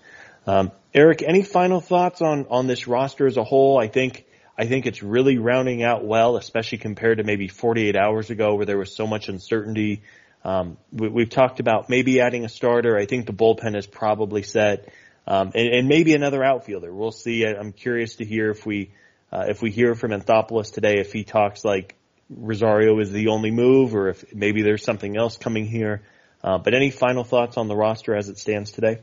Um, 0.47 0.73
Eric, 0.95 1.23
any 1.23 1.43
final 1.43 1.81
thoughts 1.81 2.23
on 2.23 2.47
on 2.49 2.67
this 2.67 2.87
roster 2.87 3.27
as 3.27 3.37
a 3.37 3.45
whole? 3.45 3.79
I 3.79 3.89
think 3.89 4.25
I 4.57 4.67
think 4.67 4.87
it's 4.87 5.03
really 5.03 5.39
rounding 5.39 5.83
out 5.83 6.05
well, 6.05 6.37
especially 6.37 6.79
compared 6.79 7.19
to 7.19 7.25
maybe 7.25 7.49
48 7.49 7.97
hours 7.97 8.31
ago 8.31 8.55
where 8.55 8.67
there 8.67 8.79
was 8.79 8.95
so 8.95 9.07
much 9.07 9.29
uncertainty 9.29 10.03
um, 10.45 10.77
we, 10.93 11.23
have 11.23 11.31
talked 11.31 11.61
about 11.61 11.89
maybe 11.89 12.21
adding 12.21 12.45
a 12.45 12.49
starter. 12.49 12.97
I 12.97 13.07
think 13.07 13.27
the 13.27 13.33
bullpen 13.33 13.77
is 13.77 13.87
probably 13.87 14.43
set, 14.43 14.93
um, 15.27 15.53
and, 15.55 15.69
and, 15.69 15.89
maybe 15.89 16.15
another 16.15 16.43
outfielder. 16.43 16.93
We'll 16.93 17.13
see. 17.13 17.47
I'm 17.47 17.73
curious 17.73 18.17
to 18.17 18.25
hear 18.25 18.51
if 18.51 18.67
we 18.67 18.91
uh, 19.33 19.45
if 19.49 19.63
we 19.63 19.71
hear 19.71 19.95
from 19.95 20.11
Anthopoulos 20.11 20.73
today, 20.73 20.99
if 20.99 21.13
he 21.13 21.23
talks 21.23 21.65
like 21.65 21.95
Rosario 22.29 22.99
is 22.99 23.13
the 23.13 23.29
only 23.29 23.51
move, 23.53 23.95
or 23.95 24.09
if 24.09 24.35
maybe 24.35 24.63
there's 24.63 24.85
something 24.85 25.17
else 25.17 25.37
coming 25.37 25.67
here. 25.67 26.03
Uh, 26.43 26.59
but 26.59 26.75
any 26.75 26.91
final 26.91 27.23
thoughts 27.23 27.57
on 27.57 27.69
the 27.69 27.77
roster 27.77 28.17
as 28.17 28.29
it 28.29 28.37
stands 28.37 28.73
today? 28.73 28.99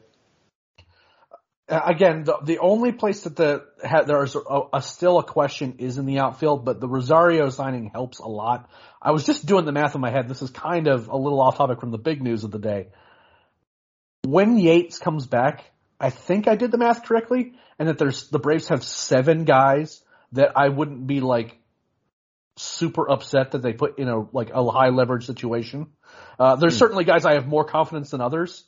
Uh, 1.69 1.81
again, 1.85 2.23
the, 2.23 2.37
the 2.43 2.57
only 2.59 2.91
place 2.91 3.21
that 3.21 3.35
the 3.35 3.65
ha, 3.85 4.01
there's 4.01 4.35
a, 4.35 4.61
a, 4.73 4.81
still 4.81 5.19
a 5.19 5.23
question 5.23 5.75
is 5.77 5.97
in 5.97 6.05
the 6.05 6.19
outfield, 6.19 6.65
but 6.65 6.79
the 6.79 6.87
Rosario 6.87 7.49
signing 7.49 7.91
helps 7.93 8.19
a 8.19 8.27
lot. 8.27 8.69
I 9.01 9.11
was 9.11 9.25
just 9.25 9.45
doing 9.45 9.65
the 9.65 9.71
math 9.71 9.93
in 9.93 10.01
my 10.01 10.09
head. 10.09 10.27
This 10.27 10.41
is 10.41 10.49
kind 10.49 10.87
of 10.87 11.09
a 11.09 11.15
little 11.15 11.39
off 11.39 11.57
topic 11.57 11.79
from 11.79 11.91
the 11.91 11.99
big 11.99 12.23
news 12.23 12.43
of 12.43 12.51
the 12.51 12.59
day. 12.59 12.87
When 14.25 14.57
Yates 14.57 14.97
comes 14.97 15.27
back, 15.27 15.63
I 15.99 16.09
think 16.09 16.47
I 16.47 16.55
did 16.55 16.71
the 16.71 16.77
math 16.77 17.03
correctly, 17.03 17.53
and 17.77 17.87
that 17.87 17.97
there's 17.97 18.29
the 18.29 18.39
Braves 18.39 18.69
have 18.69 18.83
seven 18.83 19.45
guys 19.45 20.01
that 20.31 20.53
I 20.55 20.69
wouldn't 20.69 21.05
be 21.05 21.19
like 21.19 21.57
super 22.57 23.09
upset 23.09 23.51
that 23.51 23.61
they 23.61 23.73
put 23.73 23.99
in 23.99 24.09
a 24.09 24.19
like 24.31 24.49
a 24.53 24.69
high 24.71 24.89
leverage 24.89 25.25
situation. 25.25 25.87
Uh, 26.39 26.55
there's 26.55 26.73
hmm. 26.73 26.79
certainly 26.79 27.03
guys 27.03 27.25
I 27.25 27.33
have 27.33 27.47
more 27.47 27.63
confidence 27.63 28.09
than 28.09 28.21
others, 28.21 28.63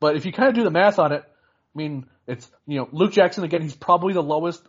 but 0.00 0.16
if 0.16 0.26
you 0.26 0.32
kind 0.32 0.48
of 0.48 0.54
do 0.54 0.64
the 0.64 0.70
math 0.70 0.98
on 0.98 1.12
it, 1.12 1.22
I 1.24 1.78
mean, 1.78 2.06
it's 2.26 2.50
you 2.66 2.78
know 2.78 2.88
Luke 2.92 3.12
Jackson 3.12 3.44
again. 3.44 3.62
He's 3.62 3.74
probably 3.74 4.12
the 4.12 4.22
lowest, 4.22 4.62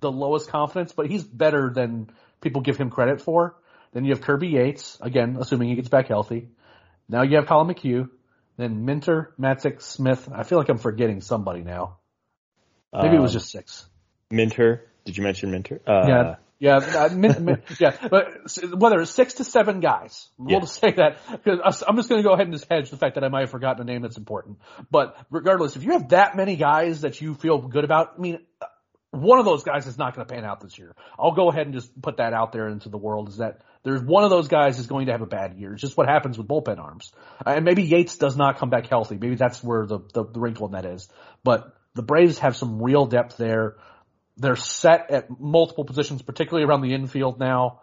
the 0.00 0.10
lowest 0.10 0.48
confidence, 0.48 0.92
but 0.92 1.06
he's 1.06 1.24
better 1.24 1.70
than 1.74 2.10
people 2.40 2.62
give 2.62 2.76
him 2.76 2.90
credit 2.90 3.20
for. 3.20 3.56
Then 3.92 4.04
you 4.04 4.12
have 4.12 4.22
Kirby 4.22 4.48
Yates 4.48 4.98
again, 5.00 5.36
assuming 5.38 5.68
he 5.68 5.76
gets 5.76 5.88
back 5.88 6.08
healthy. 6.08 6.48
Now 7.08 7.22
you 7.22 7.36
have 7.36 7.46
Collin 7.46 7.74
McHugh. 7.74 8.08
Then 8.56 8.84
Minter, 8.84 9.34
Matzek, 9.38 9.82
Smith. 9.82 10.28
I 10.32 10.44
feel 10.44 10.58
like 10.58 10.68
I'm 10.68 10.78
forgetting 10.78 11.20
somebody 11.20 11.62
now. 11.62 11.98
Maybe 12.92 13.08
um, 13.08 13.14
it 13.16 13.20
was 13.20 13.32
um, 13.32 13.40
just 13.40 13.50
six. 13.50 13.84
Minter. 14.30 14.86
Did 15.04 15.16
you 15.16 15.24
mention 15.24 15.50
Minter? 15.50 15.80
Uh, 15.86 16.04
yeah. 16.06 16.36
Yeah, 16.64 16.76
uh, 16.76 17.10
min, 17.14 17.44
min, 17.44 17.62
yeah, 17.78 17.94
but 18.08 18.26
whether 18.74 19.02
it's 19.02 19.10
six 19.10 19.34
to 19.34 19.44
seven 19.44 19.80
guys, 19.80 20.30
we'll 20.38 20.60
yeah. 20.60 20.64
say 20.64 20.92
that 20.92 21.18
because 21.30 21.82
I'm 21.86 21.96
just 21.96 22.08
going 22.08 22.22
to 22.22 22.26
go 22.26 22.32
ahead 22.32 22.46
and 22.46 22.54
just 22.54 22.66
hedge 22.70 22.88
the 22.88 22.96
fact 22.96 23.16
that 23.16 23.24
I 23.24 23.28
might 23.28 23.40
have 23.40 23.50
forgotten 23.50 23.82
a 23.82 23.84
name 23.84 24.00
that's 24.00 24.16
important. 24.16 24.60
But 24.90 25.14
regardless, 25.30 25.76
if 25.76 25.84
you 25.84 25.92
have 25.92 26.08
that 26.08 26.38
many 26.38 26.56
guys 26.56 27.02
that 27.02 27.20
you 27.20 27.34
feel 27.34 27.58
good 27.58 27.84
about, 27.84 28.14
I 28.16 28.20
mean, 28.22 28.38
one 29.10 29.38
of 29.38 29.44
those 29.44 29.62
guys 29.62 29.86
is 29.86 29.98
not 29.98 30.16
going 30.16 30.26
to 30.26 30.34
pan 30.34 30.46
out 30.46 30.62
this 30.62 30.78
year. 30.78 30.96
I'll 31.18 31.32
go 31.32 31.50
ahead 31.50 31.66
and 31.66 31.74
just 31.74 32.00
put 32.00 32.16
that 32.16 32.32
out 32.32 32.52
there 32.52 32.68
into 32.68 32.88
the 32.88 32.96
world 32.96 33.28
is 33.28 33.36
that 33.36 33.60
there's 33.82 34.00
one 34.00 34.24
of 34.24 34.30
those 34.30 34.48
guys 34.48 34.78
is 34.78 34.86
going 34.86 35.04
to 35.06 35.12
have 35.12 35.20
a 35.20 35.26
bad 35.26 35.58
year. 35.58 35.74
It's 35.74 35.82
just 35.82 35.98
what 35.98 36.08
happens 36.08 36.38
with 36.38 36.48
bullpen 36.48 36.78
arms. 36.78 37.12
Uh, 37.46 37.50
and 37.56 37.66
maybe 37.66 37.82
Yates 37.82 38.16
does 38.16 38.38
not 38.38 38.58
come 38.58 38.70
back 38.70 38.86
healthy. 38.86 39.18
Maybe 39.20 39.34
that's 39.34 39.62
where 39.62 39.84
the, 39.84 39.98
the, 40.14 40.24
the 40.24 40.40
wrinkle 40.40 40.64
in 40.64 40.72
that 40.72 40.86
is. 40.86 41.10
But 41.44 41.76
the 41.94 42.02
Braves 42.02 42.38
have 42.38 42.56
some 42.56 42.82
real 42.82 43.04
depth 43.04 43.36
there. 43.36 43.76
They're 44.36 44.56
set 44.56 45.10
at 45.10 45.40
multiple 45.40 45.84
positions, 45.84 46.22
particularly 46.22 46.66
around 46.66 46.82
the 46.82 46.94
infield 46.94 47.38
now. 47.38 47.80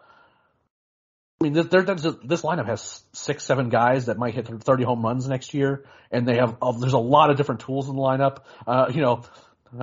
I 1.39 1.45
mean, 1.45 1.53
this, 1.53 1.67
this 1.67 2.41
lineup 2.43 2.67
has 2.67 3.03
six, 3.13 3.43
seven 3.43 3.69
guys 3.69 4.05
that 4.05 4.17
might 4.19 4.35
hit 4.35 4.47
30 4.47 4.83
home 4.83 5.03
runs 5.03 5.27
next 5.27 5.55
year, 5.55 5.85
and 6.11 6.27
they 6.27 6.35
have, 6.35 6.57
uh, 6.61 6.71
there's 6.73 6.93
a 6.93 6.99
lot 6.99 7.31
of 7.31 7.37
different 7.37 7.61
tools 7.61 7.89
in 7.89 7.95
the 7.95 8.01
lineup. 8.01 8.39
Uh, 8.67 8.91
you 8.93 9.01
know, 9.01 9.23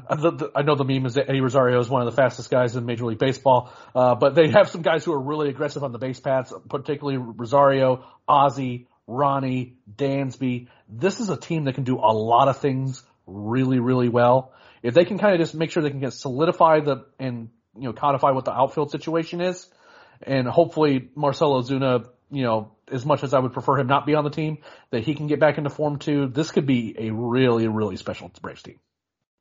I 0.08 0.62
know 0.62 0.74
the 0.74 0.84
meme 0.84 1.06
is 1.06 1.14
that 1.14 1.28
Eddie 1.28 1.40
Rosario 1.40 1.80
is 1.80 1.88
one 1.88 2.02
of 2.02 2.06
the 2.06 2.14
fastest 2.14 2.50
guys 2.50 2.76
in 2.76 2.84
Major 2.84 3.06
League 3.06 3.18
Baseball, 3.18 3.72
uh, 3.94 4.14
but 4.14 4.34
they 4.34 4.50
have 4.50 4.68
some 4.68 4.82
guys 4.82 5.04
who 5.04 5.12
are 5.14 5.20
really 5.20 5.48
aggressive 5.48 5.82
on 5.82 5.92
the 5.92 5.98
base 5.98 6.20
paths, 6.20 6.52
particularly 6.68 7.16
Rosario, 7.16 8.04
Ozzie, 8.28 8.86
Ronnie, 9.06 9.78
Dansby. 9.96 10.68
This 10.88 11.20
is 11.20 11.30
a 11.30 11.36
team 11.36 11.64
that 11.64 11.74
can 11.74 11.84
do 11.84 11.96
a 11.96 12.12
lot 12.12 12.48
of 12.48 12.58
things 12.58 13.02
really, 13.26 13.78
really 13.78 14.10
well. 14.10 14.52
If 14.82 14.94
they 14.94 15.04
can 15.04 15.18
kind 15.18 15.34
of 15.34 15.40
just 15.40 15.54
make 15.54 15.70
sure 15.70 15.82
they 15.82 15.90
can 15.90 16.00
get 16.00 16.12
solidify 16.12 16.80
the 16.80 17.06
and 17.18 17.50
you 17.76 17.84
know 17.84 17.92
codify 17.92 18.30
what 18.30 18.44
the 18.44 18.52
outfield 18.52 18.90
situation 18.90 19.40
is, 19.40 19.68
and 20.22 20.46
hopefully 20.46 21.10
Marcell 21.14 21.62
Ozuna, 21.62 22.06
you 22.30 22.42
know, 22.42 22.72
as 22.90 23.04
much 23.04 23.22
as 23.22 23.34
I 23.34 23.38
would 23.38 23.52
prefer 23.52 23.78
him 23.78 23.86
not 23.86 24.06
be 24.06 24.14
on 24.14 24.24
the 24.24 24.30
team, 24.30 24.58
that 24.90 25.04
he 25.04 25.14
can 25.14 25.26
get 25.26 25.40
back 25.40 25.58
into 25.58 25.70
form 25.70 25.98
too. 25.98 26.28
This 26.28 26.50
could 26.50 26.66
be 26.66 26.94
a 26.98 27.10
really, 27.10 27.68
really 27.68 27.96
special 27.96 28.30
Braves 28.40 28.62
team. 28.62 28.78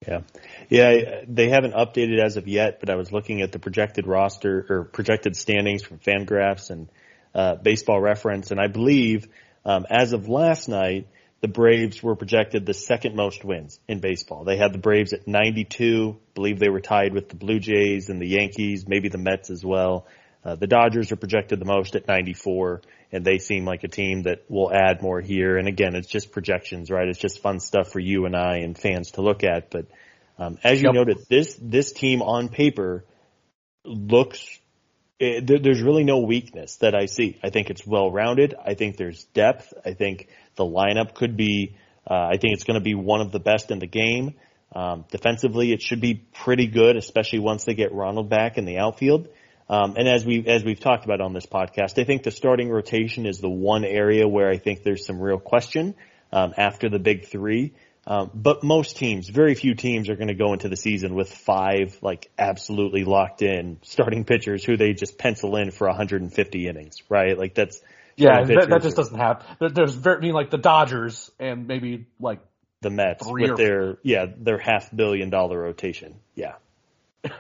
Yeah. 0.06 0.22
Yeah, 0.70 1.22
they 1.28 1.50
haven't 1.50 1.74
updated 1.74 2.24
as 2.24 2.38
of 2.38 2.48
yet, 2.48 2.80
but 2.80 2.90
I 2.90 2.96
was 2.96 3.12
looking 3.12 3.42
at 3.42 3.52
the 3.52 3.60
projected 3.60 4.06
roster 4.06 4.66
or 4.70 4.84
projected 4.84 5.36
standings 5.36 5.84
from 5.84 5.98
Fangraphs 5.98 6.70
and 6.70 6.90
uh, 7.34 7.56
Baseball 7.56 8.00
Reference, 8.00 8.52
and 8.52 8.60
I 8.60 8.68
believe 8.68 9.28
um, 9.66 9.86
as 9.90 10.14
of 10.14 10.28
last 10.28 10.70
night, 10.70 11.08
the 11.42 11.48
Braves 11.48 12.02
were 12.02 12.16
projected 12.16 12.66
the 12.66 12.74
second 12.74 13.16
most 13.16 13.44
wins 13.44 13.80
in 13.88 14.00
baseball. 14.00 14.44
They 14.44 14.58
had 14.58 14.74
the 14.74 14.80
Braves 14.80 15.14
at 15.14 15.28
92. 15.28 16.18
believe 16.34 16.60
they 16.60 16.70
were 16.70 16.82
tied 16.82 17.14
with 17.14 17.30
the 17.30 17.36
Blue 17.36 17.60
Jays 17.60 18.10
and 18.10 18.20
the 18.20 18.28
Yankees, 18.28 18.88
maybe 18.88 19.10
the 19.10 19.20
Mets 19.20 19.50
as 19.50 19.64
well. 19.64 20.08
Uh, 20.44 20.56
the 20.56 20.68
Dodgers 20.68 21.12
are 21.12 21.16
projected 21.16 21.60
the 21.60 21.66
most 21.66 21.96
at 21.96 22.08
94, 22.08 22.82
and 23.12 23.24
they 23.24 23.38
seem 23.38 23.66
like 23.66 23.84
a 23.84 23.88
team 23.88 24.24
that 24.24 24.50
will 24.50 24.72
add 24.74 25.02
more 25.02 25.22
here. 25.22 25.58
And 25.58 25.68
again, 25.68 25.96
it's 25.96 26.08
just 26.08 26.32
projections, 26.32 26.90
right? 26.90 27.08
It's 27.08 27.20
just 27.20 27.42
fun 27.42 27.60
stuff 27.60 27.92
for 27.92 28.00
you 28.00 28.26
and 28.26 28.36
I 28.36 28.58
and 28.60 28.78
fans 28.78 29.12
to 29.12 29.22
look 29.22 29.44
at. 29.44 29.70
But 29.70 29.88
um, 30.40 30.58
as 30.64 30.82
you 30.82 30.88
yep. 30.88 30.96
noted, 30.96 31.18
this 31.30 31.58
this 31.62 31.92
team 31.92 32.22
on 32.22 32.50
paper 32.50 33.04
looks. 33.84 34.60
It, 35.20 35.50
eh, 35.50 35.58
there's 35.62 35.82
really 35.82 36.04
no 36.04 36.20
weakness 36.20 36.78
that 36.78 36.96
I 36.96 37.08
see. 37.08 37.40
I 37.44 37.50
think 37.50 37.70
it's 37.70 37.86
well 37.86 38.12
rounded. 38.12 38.56
I 38.64 38.74
think 38.76 38.98
there's 38.98 39.24
depth. 39.34 39.74
I 39.86 39.94
think 39.94 40.28
the 40.56 40.66
lineup 40.66 41.16
could 41.16 41.38
be. 41.38 41.76
Uh, 42.10 42.30
I 42.32 42.38
think 42.38 42.54
it's 42.54 42.64
going 42.64 42.80
to 42.80 42.84
be 42.84 42.96
one 42.96 43.22
of 43.22 43.32
the 43.32 43.40
best 43.40 43.72
in 43.72 43.80
the 43.80 43.88
game. 43.88 44.36
Um, 44.74 45.06
defensively, 45.12 45.72
it 45.72 45.82
should 45.82 46.02
be 46.02 46.16
pretty 46.16 46.68
good, 46.68 46.98
especially 46.98 47.40
once 47.40 47.64
they 47.64 47.74
get 47.74 47.94
Ronald 47.94 48.30
back 48.30 48.58
in 48.58 48.66
the 48.66 48.78
outfield. 48.78 49.28
Um, 49.70 49.96
and 49.98 50.08
as 50.08 50.26
we 50.26 50.46
as 50.48 50.64
we've 50.64 50.80
talked 50.80 51.04
about 51.04 51.20
on 51.20 51.34
this 51.34 51.46
podcast, 51.46 52.00
I 52.00 52.06
think 52.06 52.24
the 52.24 52.32
starting 52.32 52.70
rotation 52.70 53.26
is 53.26 53.40
the 53.40 53.50
one 53.50 53.84
area 53.84 54.28
where 54.28 54.50
I 54.50 54.58
think 54.58 54.84
there's 54.84 55.06
some 55.06 55.20
real 55.20 55.40
question 55.40 55.96
um, 56.32 56.54
after 56.58 56.90
the 56.90 57.00
big 57.00 57.26
three. 57.26 57.74
Um, 58.10 58.32
but 58.34 58.64
most 58.64 58.96
teams, 58.96 59.28
very 59.28 59.54
few 59.54 59.76
teams, 59.76 60.08
are 60.08 60.16
going 60.16 60.30
to 60.30 60.34
go 60.34 60.54
into 60.54 60.70
the 60.70 60.78
season 60.78 61.14
with 61.14 61.30
five 61.30 61.98
like 62.02 62.32
absolutely 62.40 63.04
locked 63.04 63.42
in 63.42 63.80
starting 63.84 64.24
pitchers 64.24 64.64
who 64.64 64.78
they 64.78 64.94
just 64.94 65.18
pencil 65.18 65.58
in 65.58 65.72
for 65.72 65.88
150 65.88 66.68
innings, 66.68 67.04
right? 67.10 67.38
Like 67.38 67.54
that's 67.54 67.82
yeah, 68.16 68.46
that, 68.46 68.70
that, 68.70 68.82
just 68.82 68.96
doesn't 68.96 69.18
happen. 69.18 69.74
There's 69.74 69.94
very, 69.94 70.18
I 70.18 70.20
mean, 70.22 70.34
like 70.34 70.50
the 70.50 70.58
Dodgers 70.58 71.30
and 71.38 71.68
maybe 71.68 72.08
like 72.18 72.40
the 72.80 72.90
Mets 72.90 73.28
with 73.28 73.58
their 73.58 73.98
yeah 74.04 74.26
their 74.38 74.58
half 74.58 74.90
billion 74.96 75.30
dollar 75.30 75.60
rotation. 75.60 76.16
Yeah. 76.34 76.54
yeah, 77.24 77.32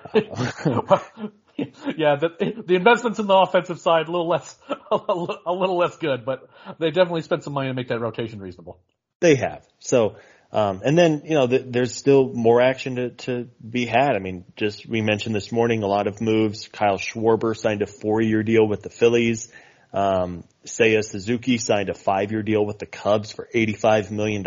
the, 2.18 2.64
the 2.66 2.76
investments 2.76 3.20
in 3.20 3.28
the 3.28 3.36
offensive 3.36 3.80
side 3.80 4.10
a 4.10 4.12
little 4.12 4.28
less, 4.28 4.54
a, 4.70 5.00
a 5.46 5.54
little 5.54 5.78
less 5.78 5.96
good, 5.96 6.26
but 6.26 6.50
they 6.78 6.92
definitely 6.92 7.22
spent 7.22 7.46
some 7.46 7.54
money 7.54 7.70
to 7.70 7.74
make 7.74 7.88
that 7.88 8.02
rotation 8.02 8.40
reasonable. 8.40 8.80
They 9.20 9.36
have. 9.36 9.66
So, 9.80 10.16
um, 10.52 10.82
and 10.84 10.98
then, 10.98 11.24
you 11.26 11.36
know, 11.36 11.48
the, 11.48 11.60
there's 11.60 11.94
still 11.94 12.32
more 12.34 12.62
action 12.62 12.96
to, 12.96 13.10
to 13.10 13.50
be 13.70 13.86
had. 13.86 14.16
I 14.16 14.20
mean, 14.20 14.46
just, 14.56 14.88
we 14.88 15.02
mentioned 15.02 15.36
this 15.36 15.52
morning 15.52 15.84
a 15.84 15.88
lot 15.88 16.08
of 16.08 16.22
moves. 16.22 16.70
Kyle 16.70 16.98
Schwarber 16.98 17.56
signed 17.56 17.82
a 17.82 17.86
four 17.86 18.22
year 18.22 18.44
deal 18.44 18.66
with 18.66 18.82
the 18.82 18.90
Phillies. 18.90 19.52
Um, 19.94 20.46
Seiya 20.66 21.04
Suzuki 21.04 21.58
signed 21.58 21.90
a 21.90 21.94
five 21.94 22.32
year 22.32 22.44
deal 22.44 22.66
with 22.66 22.80
the 22.80 22.86
Cubs 22.86 23.32
for 23.32 23.50
$85 23.54 24.12
million. 24.12 24.46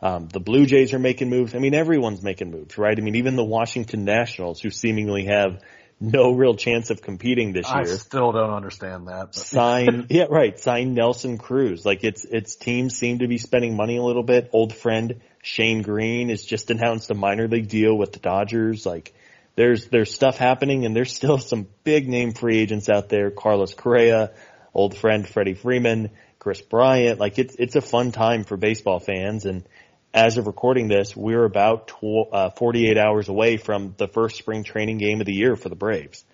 Um, 0.00 0.28
the 0.28 0.40
Blue 0.40 0.66
Jays 0.66 0.94
are 0.94 0.98
making 0.98 1.28
moves. 1.28 1.54
I 1.54 1.58
mean, 1.58 1.74
everyone's 1.74 2.22
making 2.22 2.50
moves, 2.50 2.78
right? 2.78 2.98
I 2.98 3.02
mean, 3.02 3.16
even 3.16 3.36
the 3.36 3.44
Washington 3.44 4.04
Nationals, 4.04 4.60
who 4.60 4.70
seemingly 4.70 5.26
have 5.26 5.60
no 6.02 6.32
real 6.32 6.56
chance 6.56 6.90
of 6.90 7.00
competing 7.00 7.52
this 7.52 7.68
year. 7.68 7.82
I 7.82 7.84
still 7.84 8.32
don't 8.32 8.50
understand 8.50 9.06
that. 9.06 9.26
But. 9.26 9.34
Sign, 9.36 10.06
yeah, 10.10 10.26
right. 10.28 10.58
Sign 10.58 10.94
Nelson 10.94 11.38
Cruz. 11.38 11.86
Like 11.86 12.02
it's, 12.02 12.24
its 12.24 12.56
teams 12.56 12.96
seem 12.96 13.20
to 13.20 13.28
be 13.28 13.38
spending 13.38 13.76
money 13.76 13.96
a 13.98 14.02
little 14.02 14.24
bit. 14.24 14.50
Old 14.52 14.74
friend 14.74 15.20
Shane 15.42 15.82
Greene 15.82 16.28
has 16.30 16.42
just 16.42 16.70
announced 16.70 17.10
a 17.10 17.14
minor 17.14 17.46
league 17.46 17.68
deal 17.68 17.96
with 17.96 18.12
the 18.12 18.18
Dodgers. 18.18 18.84
Like 18.84 19.14
there's, 19.54 19.86
there's 19.86 20.12
stuff 20.12 20.38
happening 20.38 20.84
and 20.84 20.94
there's 20.96 21.14
still 21.14 21.38
some 21.52 21.68
big 21.84 22.08
name 22.08 22.32
free 22.32 22.58
agents 22.58 22.88
out 22.88 23.08
there. 23.08 23.30
Carlos 23.30 23.72
Correa, 23.72 24.32
old 24.74 24.96
friend 24.96 25.26
Freddie 25.26 25.54
Freeman, 25.54 26.10
Kris 26.40 26.60
Bryant. 26.60 27.20
Like 27.20 27.38
it's, 27.38 27.54
it's 27.60 27.76
a 27.76 27.80
fun 27.80 28.10
time 28.10 28.42
for 28.42 28.56
baseball 28.56 28.98
fans 28.98 29.44
and, 29.44 29.64
as 30.14 30.36
of 30.36 30.46
recording 30.46 30.88
this, 30.88 31.16
we're 31.16 31.44
about 31.44 31.88
tw- 31.88 32.32
uh, 32.32 32.50
48 32.50 32.98
hours 32.98 33.28
away 33.28 33.56
from 33.56 33.94
the 33.96 34.08
first 34.08 34.36
spring 34.36 34.64
training 34.64 34.98
game 34.98 35.20
of 35.20 35.26
the 35.26 35.34
year 35.34 35.56
for 35.56 35.68
the 35.68 35.76
Braves. 35.76 36.24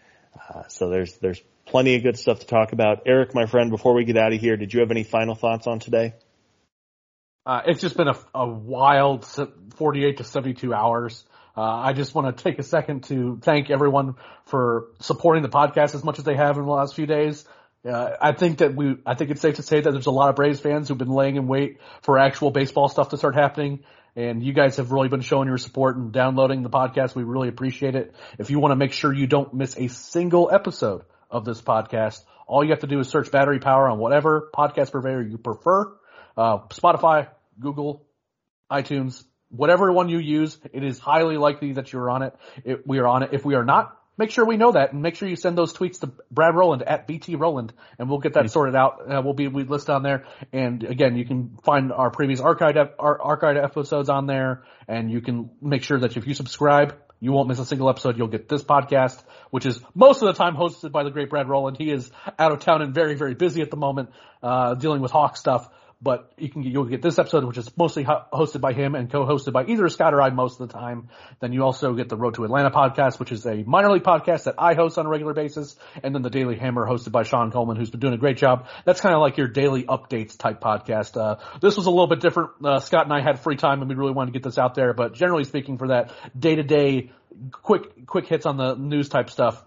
Uh, 0.48 0.66
so 0.68 0.88
there's 0.88 1.16
there's 1.18 1.40
plenty 1.66 1.94
of 1.96 2.02
good 2.02 2.18
stuff 2.18 2.40
to 2.40 2.46
talk 2.46 2.72
about. 2.72 3.02
Eric, 3.06 3.34
my 3.34 3.46
friend, 3.46 3.70
before 3.70 3.94
we 3.94 4.04
get 4.04 4.16
out 4.16 4.32
of 4.32 4.40
here, 4.40 4.56
did 4.56 4.72
you 4.72 4.80
have 4.80 4.90
any 4.90 5.04
final 5.04 5.34
thoughts 5.34 5.66
on 5.66 5.78
today? 5.78 6.14
Uh, 7.46 7.62
it's 7.66 7.80
just 7.80 7.96
been 7.96 8.08
a, 8.08 8.18
a, 8.34 8.46
wild 8.46 9.24
48 9.76 10.18
to 10.18 10.24
72 10.24 10.74
hours. 10.74 11.24
Uh, 11.56 11.62
I 11.62 11.92
just 11.94 12.14
want 12.14 12.36
to 12.36 12.44
take 12.44 12.58
a 12.58 12.62
second 12.62 13.04
to 13.04 13.38
thank 13.40 13.70
everyone 13.70 14.16
for 14.44 14.88
supporting 15.00 15.42
the 15.42 15.48
podcast 15.48 15.94
as 15.94 16.04
much 16.04 16.18
as 16.18 16.24
they 16.24 16.36
have 16.36 16.56
in 16.58 16.64
the 16.64 16.70
last 16.70 16.94
few 16.94 17.06
days. 17.06 17.44
Uh, 17.88 18.16
I 18.20 18.32
think 18.32 18.58
that 18.58 18.74
we, 18.74 18.96
I 19.06 19.14
think 19.14 19.30
it's 19.30 19.40
safe 19.40 19.56
to 19.56 19.62
say 19.62 19.80
that 19.80 19.90
there's 19.90 20.06
a 20.06 20.10
lot 20.10 20.28
of 20.28 20.36
Braves 20.36 20.60
fans 20.60 20.88
who've 20.88 20.98
been 20.98 21.08
laying 21.10 21.36
in 21.36 21.46
wait 21.46 21.78
for 22.02 22.18
actual 22.18 22.50
baseball 22.50 22.88
stuff 22.88 23.10
to 23.10 23.16
start 23.16 23.34
happening. 23.34 23.80
And 24.14 24.42
you 24.42 24.52
guys 24.52 24.76
have 24.76 24.90
really 24.90 25.08
been 25.08 25.20
showing 25.20 25.48
your 25.48 25.58
support 25.58 25.96
and 25.96 26.12
downloading 26.12 26.62
the 26.62 26.70
podcast. 26.70 27.14
We 27.14 27.22
really 27.22 27.48
appreciate 27.48 27.94
it. 27.94 28.14
If 28.38 28.50
you 28.50 28.58
want 28.58 28.72
to 28.72 28.76
make 28.76 28.92
sure 28.92 29.12
you 29.12 29.26
don't 29.26 29.54
miss 29.54 29.76
a 29.76 29.88
single 29.88 30.50
episode 30.52 31.04
of 31.30 31.44
this 31.44 31.62
podcast, 31.62 32.20
all 32.46 32.64
you 32.64 32.70
have 32.70 32.80
to 32.80 32.86
do 32.86 32.98
is 32.98 33.08
search 33.08 33.30
battery 33.30 33.60
power 33.60 33.88
on 33.88 33.98
whatever 33.98 34.50
podcast 34.54 34.90
purveyor 34.90 35.22
you 35.22 35.38
prefer. 35.38 35.92
Uh, 36.36 36.58
Spotify, 36.68 37.28
Google, 37.60 38.06
iTunes, 38.70 39.22
whatever 39.50 39.92
one 39.92 40.08
you 40.08 40.18
use, 40.18 40.58
it 40.72 40.82
is 40.82 40.98
highly 40.98 41.36
likely 41.36 41.72
that 41.72 41.92
you're 41.92 42.10
on 42.10 42.22
it. 42.22 42.34
it. 42.64 42.86
We 42.86 42.98
are 42.98 43.06
on 43.06 43.22
it. 43.22 43.30
If 43.32 43.44
we 43.44 43.54
are 43.54 43.64
not, 43.64 43.97
make 44.18 44.30
sure 44.30 44.44
we 44.44 44.56
know 44.56 44.72
that 44.72 44.92
and 44.92 45.00
make 45.00 45.14
sure 45.14 45.28
you 45.28 45.36
send 45.36 45.56
those 45.56 45.72
tweets 45.72 46.00
to 46.00 46.12
Brad 46.30 46.54
Rowland 46.54 46.82
at 46.82 47.06
BT 47.06 47.36
Rowland 47.36 47.72
and 47.98 48.10
we'll 48.10 48.18
get 48.18 48.34
that 48.34 48.50
sorted 48.50 48.74
out. 48.74 49.00
Uh, 49.10 49.22
we'll 49.24 49.34
be, 49.34 49.48
we 49.48 49.64
list 49.64 49.88
on 49.88 50.02
there. 50.02 50.24
And 50.52 50.82
again, 50.84 51.16
you 51.16 51.24
can 51.24 51.56
find 51.64 51.92
our 51.92 52.10
previous 52.10 52.40
archived, 52.40 52.90
our 52.98 53.18
archived 53.18 53.62
episodes 53.62 54.08
on 54.08 54.26
there 54.26 54.64
and 54.86 55.10
you 55.10 55.20
can 55.20 55.50
make 55.62 55.82
sure 55.82 55.98
that 56.00 56.16
if 56.16 56.26
you 56.26 56.34
subscribe, 56.34 56.96
you 57.20 57.32
won't 57.32 57.48
miss 57.48 57.58
a 57.58 57.64
single 57.64 57.88
episode. 57.88 58.16
You'll 58.16 58.28
get 58.28 58.48
this 58.48 58.62
podcast, 58.62 59.20
which 59.50 59.66
is 59.66 59.80
most 59.94 60.22
of 60.22 60.26
the 60.26 60.34
time 60.34 60.54
hosted 60.54 60.92
by 60.92 61.02
the 61.02 61.10
great 61.10 61.30
Brad 61.30 61.48
Rowland. 61.48 61.76
He 61.76 61.90
is 61.90 62.10
out 62.38 62.52
of 62.52 62.60
town 62.60 62.82
and 62.82 62.94
very, 62.94 63.14
very 63.14 63.34
busy 63.34 63.60
at 63.62 63.70
the 63.70 63.76
moment, 63.76 64.10
uh, 64.42 64.74
dealing 64.74 65.00
with 65.00 65.10
Hawk 65.10 65.36
stuff 65.36 65.68
but 66.00 66.32
you 66.38 66.48
can 66.48 66.62
you'll 66.62 66.84
get 66.84 67.02
this 67.02 67.18
episode, 67.18 67.44
which 67.44 67.58
is 67.58 67.68
mostly 67.76 68.04
hosted 68.04 68.60
by 68.60 68.72
him 68.72 68.94
and 68.94 69.10
co-hosted 69.10 69.52
by 69.52 69.64
either 69.64 69.88
Scott 69.88 70.14
or 70.14 70.22
I 70.22 70.30
most 70.30 70.60
of 70.60 70.68
the 70.68 70.72
time. 70.72 71.08
Then 71.40 71.52
you 71.52 71.64
also 71.64 71.94
get 71.94 72.08
the 72.08 72.16
Road 72.16 72.34
to 72.34 72.44
Atlanta 72.44 72.70
podcast, 72.70 73.18
which 73.18 73.32
is 73.32 73.44
a 73.46 73.64
minor 73.64 73.90
league 73.90 74.04
podcast 74.04 74.44
that 74.44 74.54
I 74.58 74.74
host 74.74 74.96
on 74.96 75.06
a 75.06 75.08
regular 75.08 75.34
basis, 75.34 75.74
and 76.02 76.14
then 76.14 76.22
the 76.22 76.30
Daily 76.30 76.56
Hammer 76.56 76.86
hosted 76.86 77.10
by 77.10 77.24
Sean 77.24 77.50
Coleman, 77.50 77.76
who's 77.76 77.90
been 77.90 78.00
doing 78.00 78.14
a 78.14 78.18
great 78.18 78.36
job. 78.36 78.68
That's 78.84 79.00
kind 79.00 79.14
of 79.14 79.20
like 79.20 79.38
your 79.38 79.48
daily 79.48 79.84
updates 79.84 80.38
type 80.38 80.60
podcast. 80.60 81.20
Uh, 81.20 81.36
this 81.60 81.76
was 81.76 81.86
a 81.86 81.90
little 81.90 82.06
bit 82.06 82.20
different. 82.20 82.50
Uh, 82.64 82.78
Scott 82.78 83.04
and 83.04 83.12
I 83.12 83.20
had 83.20 83.40
free 83.40 83.56
time, 83.56 83.80
and 83.80 83.88
we 83.88 83.96
really 83.96 84.12
wanted 84.12 84.32
to 84.32 84.38
get 84.38 84.44
this 84.44 84.58
out 84.58 84.76
there. 84.76 84.94
But 84.94 85.14
generally 85.14 85.44
speaking, 85.44 85.78
for 85.78 85.88
that 85.88 86.12
day 86.38 86.54
to 86.54 86.62
day, 86.62 87.10
quick 87.50 88.06
quick 88.06 88.26
hits 88.26 88.46
on 88.46 88.56
the 88.56 88.76
news 88.76 89.08
type 89.08 89.30
stuff, 89.30 89.64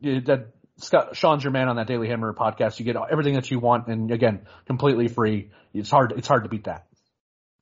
that 0.00 0.46
Scott, 0.78 1.16
Sean's 1.16 1.44
your 1.44 1.52
man 1.52 1.68
on 1.68 1.76
that 1.76 1.86
Daily 1.86 2.08
Hammer 2.08 2.34
podcast. 2.34 2.78
You 2.78 2.84
get 2.84 2.96
everything 3.10 3.34
that 3.34 3.50
you 3.50 3.60
want, 3.60 3.86
and 3.86 4.10
again, 4.10 4.46
completely 4.66 5.08
free. 5.08 5.50
It's 5.72 5.90
hard. 5.90 6.12
It's 6.16 6.28
hard 6.28 6.44
to 6.44 6.50
beat 6.50 6.64
that. 6.64 6.86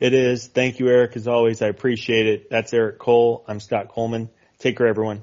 It 0.01 0.14
is. 0.14 0.48
Thank 0.48 0.81
you, 0.81 0.88
Eric. 0.88 1.16
As 1.16 1.29
always, 1.29 1.62
I 1.62 1.68
appreciate 1.68 2.27
it. 2.27 2.51
That's 2.51 2.72
Eric 2.72 2.98
Cole. 2.98 3.44
I'm 3.46 3.61
Scott 3.61 3.88
Coleman. 3.88 4.31
Take 4.59 4.79
care, 4.79 4.87
everyone. 4.87 5.22